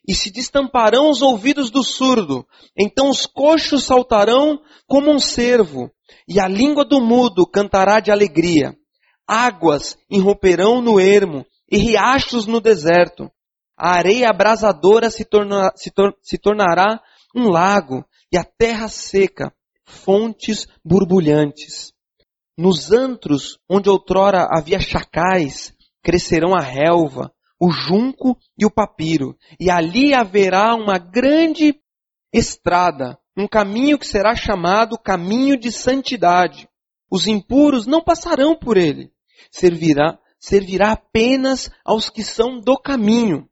e 0.07 0.15
se 0.15 0.31
destamparão 0.31 1.11
os 1.11 1.23
ouvidos 1.23 1.71
do 1.71 1.83
surdo. 1.83 2.47
Então 2.77 3.11
os 3.11 3.27
coxos 3.27 3.85
saltarão 3.85 4.61
como 4.87 5.11
um 5.11 5.19
cervo 5.19 5.91
e 6.27 6.41
a 6.41 6.49
língua 6.49 6.85
do 6.85 7.01
mudo 7.01 7.47
cantará 7.47 8.01
de 8.01 8.11
alegria. 8.11 8.77
Águas 9.27 9.99
irromperão 10.11 10.81
no 10.81 10.99
ermo 10.99 11.45
e 11.71 11.77
riachos 11.79 12.47
no 12.47 12.61
deserto. 12.61 13.31
A 13.77 13.93
areia 13.93 14.31
abrasadora 14.31 15.11
se, 15.11 15.25
torna, 15.25 15.71
se, 15.77 15.91
tor, 15.91 16.15
se 16.23 16.39
tornará 16.39 17.01
um 17.35 17.49
lago 17.49 18.05
e 18.33 18.37
a 18.39 18.45
terra 18.45 18.89
seca, 18.89 19.53
fontes 19.85 20.67
borbulhantes. 20.85 21.93
Nos 22.57 22.91
antros 22.91 23.59
onde 23.69 23.89
outrora 23.89 24.49
havia 24.51 24.81
chacais, 24.81 25.73
crescerão 26.09 26.55
a 26.55 26.61
relva, 26.63 27.31
o 27.61 27.71
junco 27.71 28.35
e 28.57 28.65
o 28.65 28.71
papiro, 28.71 29.37
e 29.61 29.71
ali 29.71 30.15
haverá 30.15 30.75
uma 30.75 30.97
grande 30.97 31.79
estrada, 32.33 33.19
um 33.37 33.47
caminho 33.47 33.99
que 33.99 34.07
será 34.07 34.35
chamado 34.35 34.97
caminho 34.97 35.55
de 35.55 35.71
santidade. 35.71 36.67
Os 37.11 37.27
impuros 37.27 37.87
não 37.87 38.03
passarão 38.03 38.59
por 38.59 38.79
ele. 38.79 39.13
Servirá, 39.51 40.19
servirá 40.41 40.93
apenas 40.93 41.71
aos 41.85 42.09
que 42.09 42.25
são 42.25 42.59
do 42.59 42.79
caminho. 42.79 43.47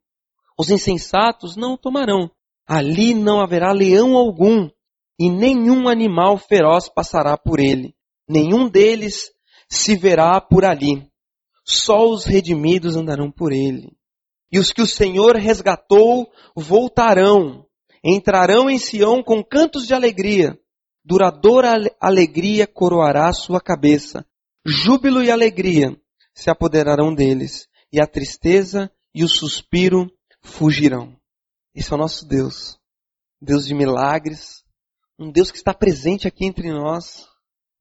Os 0.58 0.70
insensatos 0.70 1.56
não 1.56 1.74
o 1.74 1.78
tomarão. 1.78 2.30
Ali 2.66 3.12
não 3.12 3.42
haverá 3.42 3.70
leão 3.70 4.16
algum, 4.16 4.70
e 5.18 5.28
nenhum 5.28 5.90
animal 5.90 6.38
feroz 6.38 6.88
passará 6.88 7.36
por 7.36 7.60
ele. 7.60 7.94
Nenhum 8.26 8.66
deles 8.66 9.30
se 9.68 9.94
verá 9.94 10.40
por 10.40 10.64
ali. 10.64 11.06
Só 11.66 12.08
os 12.08 12.24
redimidos 12.24 12.96
andarão 12.96 13.30
por 13.30 13.52
ele. 13.52 13.96
E 14.52 14.58
os 14.58 14.72
que 14.72 14.80
o 14.80 14.86
Senhor 14.86 15.34
resgatou 15.34 16.30
voltarão, 16.54 17.66
entrarão 18.04 18.70
em 18.70 18.78
Sião 18.78 19.22
com 19.22 19.42
cantos 19.42 19.86
de 19.86 19.92
alegria. 19.92 20.58
Duradoura 21.04 21.74
alegria 22.00 22.66
coroará 22.66 23.32
sua 23.32 23.60
cabeça. 23.60 24.24
Júbilo 24.64 25.22
e 25.22 25.30
alegria 25.30 25.96
se 26.34 26.50
apoderarão 26.50 27.14
deles, 27.14 27.66
e 27.90 28.00
a 28.00 28.06
tristeza 28.06 28.90
e 29.14 29.24
o 29.24 29.28
suspiro 29.28 30.10
fugirão. 30.42 31.16
Esse 31.74 31.92
é 31.92 31.94
o 31.94 31.98
nosso 31.98 32.26
Deus. 32.26 32.78
Deus 33.40 33.66
de 33.66 33.74
milagres, 33.74 34.62
um 35.18 35.30
Deus 35.30 35.50
que 35.50 35.56
está 35.56 35.72
presente 35.72 36.28
aqui 36.28 36.44
entre 36.44 36.70
nós, 36.70 37.26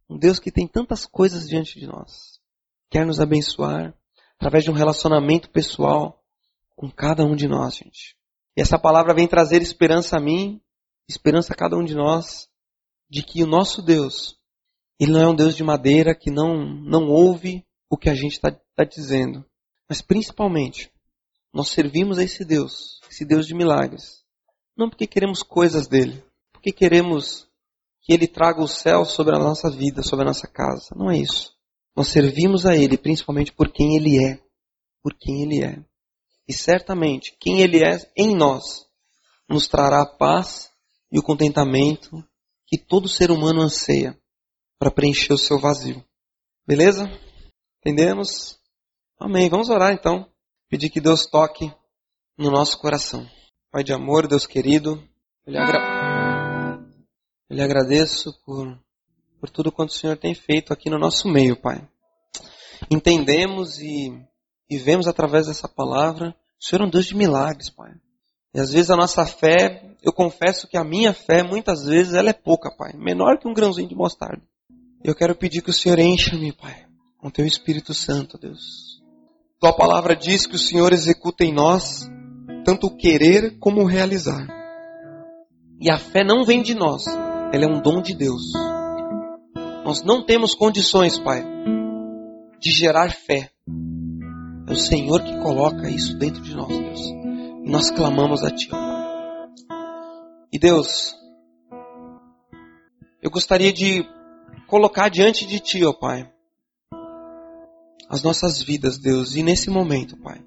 um 0.10 0.18
Deus 0.18 0.40
que 0.40 0.52
tem 0.52 0.68
tantas 0.68 1.06
coisas 1.06 1.48
diante 1.48 1.80
de 1.80 1.86
nós. 1.86 2.35
Quer 2.90 3.06
nos 3.06 3.20
abençoar 3.20 3.94
através 4.38 4.64
de 4.64 4.72
um 4.72 4.74
relacionamento 4.74 5.50
pessoal 5.50 6.24
com 6.76 6.90
cada 6.90 7.24
um 7.24 7.36
de 7.36 7.48
nós, 7.48 7.76
gente. 7.76 8.16
E 8.56 8.62
essa 8.62 8.78
palavra 8.78 9.14
vem 9.14 9.28
trazer 9.28 9.62
esperança 9.62 10.18
a 10.18 10.22
mim, 10.22 10.62
esperança 11.08 11.54
a 11.54 11.56
cada 11.56 11.78
um 11.78 11.84
de 11.84 11.96
nós, 11.96 12.48
de 13.10 13.24
que 13.24 13.44
o 13.44 13.48
nosso 13.48 13.82
Deus, 13.82 14.38
Ele 15.00 15.12
não 15.12 15.22
é 15.22 15.28
um 15.28 15.36
Deus 15.36 15.56
de 15.56 15.64
madeira 15.64 16.16
que 16.16 16.32
não, 16.32 16.66
não 16.66 17.08
ouve 17.10 17.66
o 17.90 17.98
que 17.98 18.10
a 18.10 18.16
gente 18.16 18.34
está 18.34 18.52
tá 18.52 18.84
dizendo. 18.84 19.46
Mas 19.88 20.02
principalmente, 20.02 20.92
nós 21.54 21.70
servimos 21.70 22.18
a 22.18 22.24
esse 22.24 22.44
Deus, 22.44 23.00
esse 23.10 23.24
Deus 23.24 23.48
de 23.48 23.54
milagres. 23.54 24.24
Não 24.76 24.90
porque 24.90 25.08
queremos 25.08 25.42
coisas 25.42 25.88
dele, 25.88 26.24
porque 26.52 26.72
queremos 26.72 27.48
que 28.02 28.14
ele 28.14 28.28
traga 28.28 28.62
o 28.62 28.68
céu 28.68 29.06
sobre 29.06 29.36
a 29.36 29.40
nossa 29.40 29.70
vida, 29.70 30.04
sobre 30.04 30.24
a 30.24 30.28
nossa 30.28 30.48
casa. 30.48 30.94
Não 30.96 31.10
é 31.10 31.18
isso. 31.18 31.55
Nós 31.96 32.10
servimos 32.10 32.66
a 32.66 32.76
ele 32.76 32.98
principalmente 32.98 33.54
por 33.54 33.72
quem 33.72 33.96
ele 33.96 34.24
é. 34.24 34.40
Por 35.02 35.14
quem 35.14 35.44
ele 35.44 35.64
é. 35.64 35.84
E 36.48 36.54
certamente, 36.54 37.36
quem 37.40 37.62
ele 37.62 37.84
é 37.84 37.98
em 38.16 38.36
nós 38.36 38.86
nos 39.48 39.68
trará 39.68 40.02
a 40.02 40.06
paz 40.06 40.72
e 41.12 41.18
o 41.18 41.24
contentamento 41.24 42.24
que 42.68 42.78
todo 42.78 43.08
ser 43.08 43.32
humano 43.32 43.62
anseia 43.62 44.20
para 44.78 44.92
preencher 44.92 45.34
o 45.34 45.38
seu 45.38 45.60
vazio. 45.60 46.04
Beleza? 46.68 47.10
Entendemos? 47.80 48.60
Amém. 49.20 49.50
Vamos 49.50 49.70
orar 49.70 49.94
então 49.94 50.30
pedir 50.68 50.90
que 50.90 51.00
Deus 51.00 51.26
toque 51.26 51.72
no 52.38 52.52
nosso 52.52 52.80
coração. 52.80 53.30
Pai 53.72 53.84
de 53.84 53.94
amor, 53.94 54.28
Deus 54.28 54.46
querido, 54.46 55.02
eu 55.46 55.54
lhe, 55.54 55.58
agra... 55.58 56.80
eu 57.50 57.56
lhe 57.56 57.62
agradeço 57.62 58.34
por, 58.46 58.80
por 59.40 59.50
tudo 59.50 59.72
quanto 59.72 59.90
o 59.90 59.94
Senhor 59.94 60.18
tem 60.18 60.34
feito 60.34 60.74
aqui 60.74 60.90
no 60.90 61.00
nosso 61.00 61.28
meio, 61.28 61.56
Pai. 61.56 61.88
Entendemos 62.90 63.80
e, 63.80 64.12
e 64.70 64.78
vemos 64.78 65.08
através 65.08 65.48
dessa 65.48 65.68
palavra, 65.68 66.36
o 66.60 66.66
Senhor 66.66 66.84
é 66.84 66.86
um 66.86 66.90
Deus 66.90 67.06
de 67.06 67.16
milagres, 67.16 67.70
Pai. 67.70 67.92
E 68.54 68.60
às 68.60 68.72
vezes 68.72 68.90
a 68.90 68.96
nossa 68.96 69.26
fé, 69.26 69.84
eu 70.02 70.14
confesso 70.14 70.68
que 70.68 70.78
a 70.78 70.84
minha 70.84 71.14
fé, 71.14 71.44
muitas 71.44 71.86
vezes, 71.86 72.14
ela 72.14 72.30
é 72.30 72.34
pouca, 72.34 72.70
Pai. 72.76 72.94
Menor 72.94 73.38
que 73.38 73.48
um 73.48 73.54
grãozinho 73.54 73.90
de 73.90 73.96
mostarda. 73.96 74.42
Eu 75.04 75.14
quero 75.14 75.36
pedir 75.36 75.62
que 75.62 75.70
o 75.70 75.74
Senhor 75.74 76.00
encha-me, 76.00 76.52
Pai, 76.54 76.86
com 77.18 77.30
Teu 77.30 77.46
Espírito 77.46 77.94
Santo, 77.94 78.38
Deus 78.38 78.96
tua 79.66 79.74
palavra 79.74 80.16
diz 80.16 80.46
que 80.46 80.56
o 80.56 80.60
Senhor 80.60 80.94
executa 80.94 81.44
em 81.44 81.52
nós 81.52 82.08
tanto 82.64 82.86
o 82.86 82.96
querer 82.96 83.58
como 83.58 83.82
o 83.82 83.86
realizar. 83.86 84.48
E 85.82 85.90
a 85.90 85.98
fé 85.98 86.24
não 86.24 86.44
vem 86.46 86.62
de 86.62 86.76
nós, 86.76 87.04
ela 87.52 87.66
é 87.66 87.68
um 87.68 87.82
dom 87.82 88.00
de 88.00 88.14
Deus. 88.14 88.54
Nós 89.86 90.02
não 90.02 90.26
temos 90.26 90.56
condições, 90.56 91.20
Pai, 91.20 91.46
de 92.60 92.72
gerar 92.72 93.12
fé. 93.12 93.52
É 94.68 94.72
o 94.72 94.76
Senhor 94.76 95.22
que 95.22 95.38
coloca 95.44 95.88
isso 95.88 96.18
dentro 96.18 96.42
de 96.42 96.56
nós, 96.56 96.76
Deus. 96.76 97.02
E 97.64 97.70
nós 97.70 97.92
clamamos 97.92 98.44
a 98.44 98.50
Ti. 98.50 98.68
E 100.52 100.58
Deus, 100.58 101.16
eu 103.22 103.30
gostaria 103.30 103.72
de 103.72 104.04
colocar 104.66 105.08
diante 105.08 105.46
de 105.46 105.60
Ti, 105.60 105.86
ó 105.86 105.94
Pai, 105.94 106.34
as 108.10 108.24
nossas 108.24 108.60
vidas, 108.64 108.98
Deus. 108.98 109.36
E 109.36 109.44
nesse 109.44 109.70
momento, 109.70 110.18
Pai, 110.18 110.44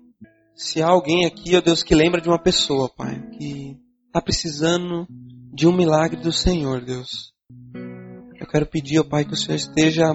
se 0.53 0.82
há 0.82 0.89
alguém 0.89 1.26
aqui, 1.26 1.55
ó 1.57 1.61
Deus, 1.61 1.84
que 1.84 1.95
lembra 1.95 2.20
de 2.20 2.28
uma 2.28 2.43
pessoa, 2.43 2.89
Pai, 2.89 3.22
que 3.39 3.78
está 4.09 4.20
precisando 4.20 5.07
de 5.55 5.68
um 5.68 5.76
milagre 5.76 6.20
do 6.20 6.32
Senhor, 6.32 6.84
Deus. 6.84 7.38
Eu 8.39 8.47
quero 8.47 8.66
pedir, 8.66 9.01
ó 9.01 9.05
Pai, 9.05 9.24
que 9.24 9.34
o 9.34 9.36
Senhor 9.36 9.57
esteja 9.57 10.07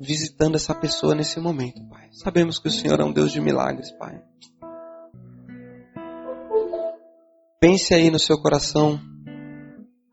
visitando 0.00 0.54
essa 0.54 0.74
pessoa 0.74 1.14
nesse 1.14 1.38
momento, 1.38 1.86
Pai. 1.88 2.08
Sabemos 2.12 2.58
que 2.58 2.68
o 2.68 2.70
Senhor 2.70 2.98
é 3.00 3.04
um 3.04 3.12
Deus 3.12 3.32
de 3.32 3.40
milagres, 3.40 3.92
Pai. 3.92 4.22
Pense 7.60 7.92
aí 7.92 8.10
no 8.10 8.18
seu 8.18 8.40
coração 8.40 9.00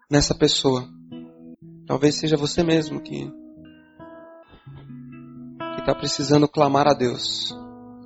nessa 0.10 0.36
pessoa. 0.36 0.88
Talvez 1.88 2.16
seja 2.16 2.36
você 2.36 2.64
mesmo 2.64 3.00
que 3.02 3.32
está 5.78 5.94
precisando 5.94 6.48
clamar 6.48 6.88
a 6.88 6.94
Deus. 6.94 7.56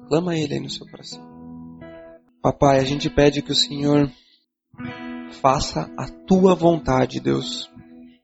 Clama 0.10 0.36
Ele 0.36 0.56
aí 0.56 0.60
no 0.60 0.70
seu 0.70 0.86
coração. 0.86 1.26
Papai, 2.42 2.80
a 2.80 2.84
gente 2.84 3.10
pede 3.10 3.42
que 3.42 3.54
o 3.54 3.56
Senhor 3.56 4.12
faça 5.42 5.90
a 5.98 6.08
tua 6.28 6.54
vontade, 6.54 7.22
Deus. 7.22 7.72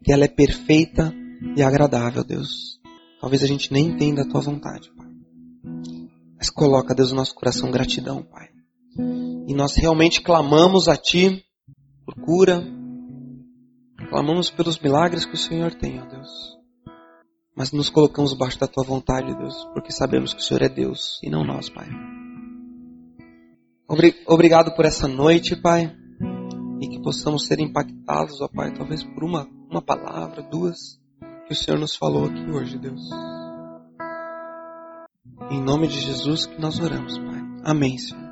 Que 0.05 0.13
ela 0.13 0.25
é 0.25 0.27
perfeita 0.27 1.11
e 1.57 1.63
agradável, 1.63 2.23
Deus. 2.23 2.79
Talvez 3.19 3.41
a 3.41 3.47
gente 3.47 3.73
nem 3.73 3.87
entenda 3.87 4.21
a 4.21 4.27
tua 4.27 4.39
vontade, 4.39 4.91
Pai. 4.95 5.07
Mas 6.37 6.51
coloca, 6.51 6.93
Deus, 6.93 7.09
no 7.09 7.17
nosso 7.17 7.33
coração 7.33 7.71
gratidão, 7.71 8.21
Pai. 8.21 8.49
E 9.47 9.53
nós 9.55 9.75
realmente 9.75 10.21
clamamos 10.21 10.87
a 10.87 10.95
Ti 10.95 11.43
por 12.05 12.13
cura. 12.23 12.63
Clamamos 14.09 14.51
pelos 14.51 14.79
milagres 14.79 15.25
que 15.25 15.33
o 15.33 15.39
Senhor 15.39 15.73
tem, 15.73 15.99
ó 15.99 16.05
Deus. 16.05 16.29
Mas 17.57 17.71
nos 17.71 17.89
colocamos 17.89 18.33
baixo 18.33 18.59
da 18.59 18.67
Tua 18.67 18.83
vontade, 18.83 19.35
Deus, 19.35 19.65
porque 19.73 19.91
sabemos 19.91 20.35
que 20.35 20.39
o 20.39 20.43
Senhor 20.43 20.61
é 20.61 20.69
Deus 20.69 21.19
e 21.23 21.31
não 21.31 21.43
nós, 21.43 21.67
Pai. 21.67 21.87
Obrigado 24.27 24.75
por 24.75 24.85
essa 24.85 25.07
noite, 25.07 25.55
Pai. 25.55 25.91
E 26.79 26.89
que 26.89 27.01
possamos 27.01 27.47
ser 27.47 27.59
impactados, 27.59 28.39
ó 28.39 28.47
Pai, 28.47 28.71
talvez 28.71 29.03
por 29.03 29.23
uma, 29.23 29.47
uma 29.75 29.81
palavra, 29.81 30.41
duas 30.41 30.97
que 31.45 31.51
o 31.51 31.55
Senhor 31.55 31.77
nos 31.77 31.95
falou 31.97 32.25
aqui 32.25 32.49
hoje, 32.49 32.77
Deus. 32.77 33.09
Em 35.51 35.61
nome 35.61 35.87
de 35.87 35.99
Jesus 35.99 36.45
que 36.45 36.59
nós 36.59 36.79
oramos, 36.79 37.17
Pai. 37.17 37.41
Amém, 37.65 37.97
Senhor. 37.97 38.24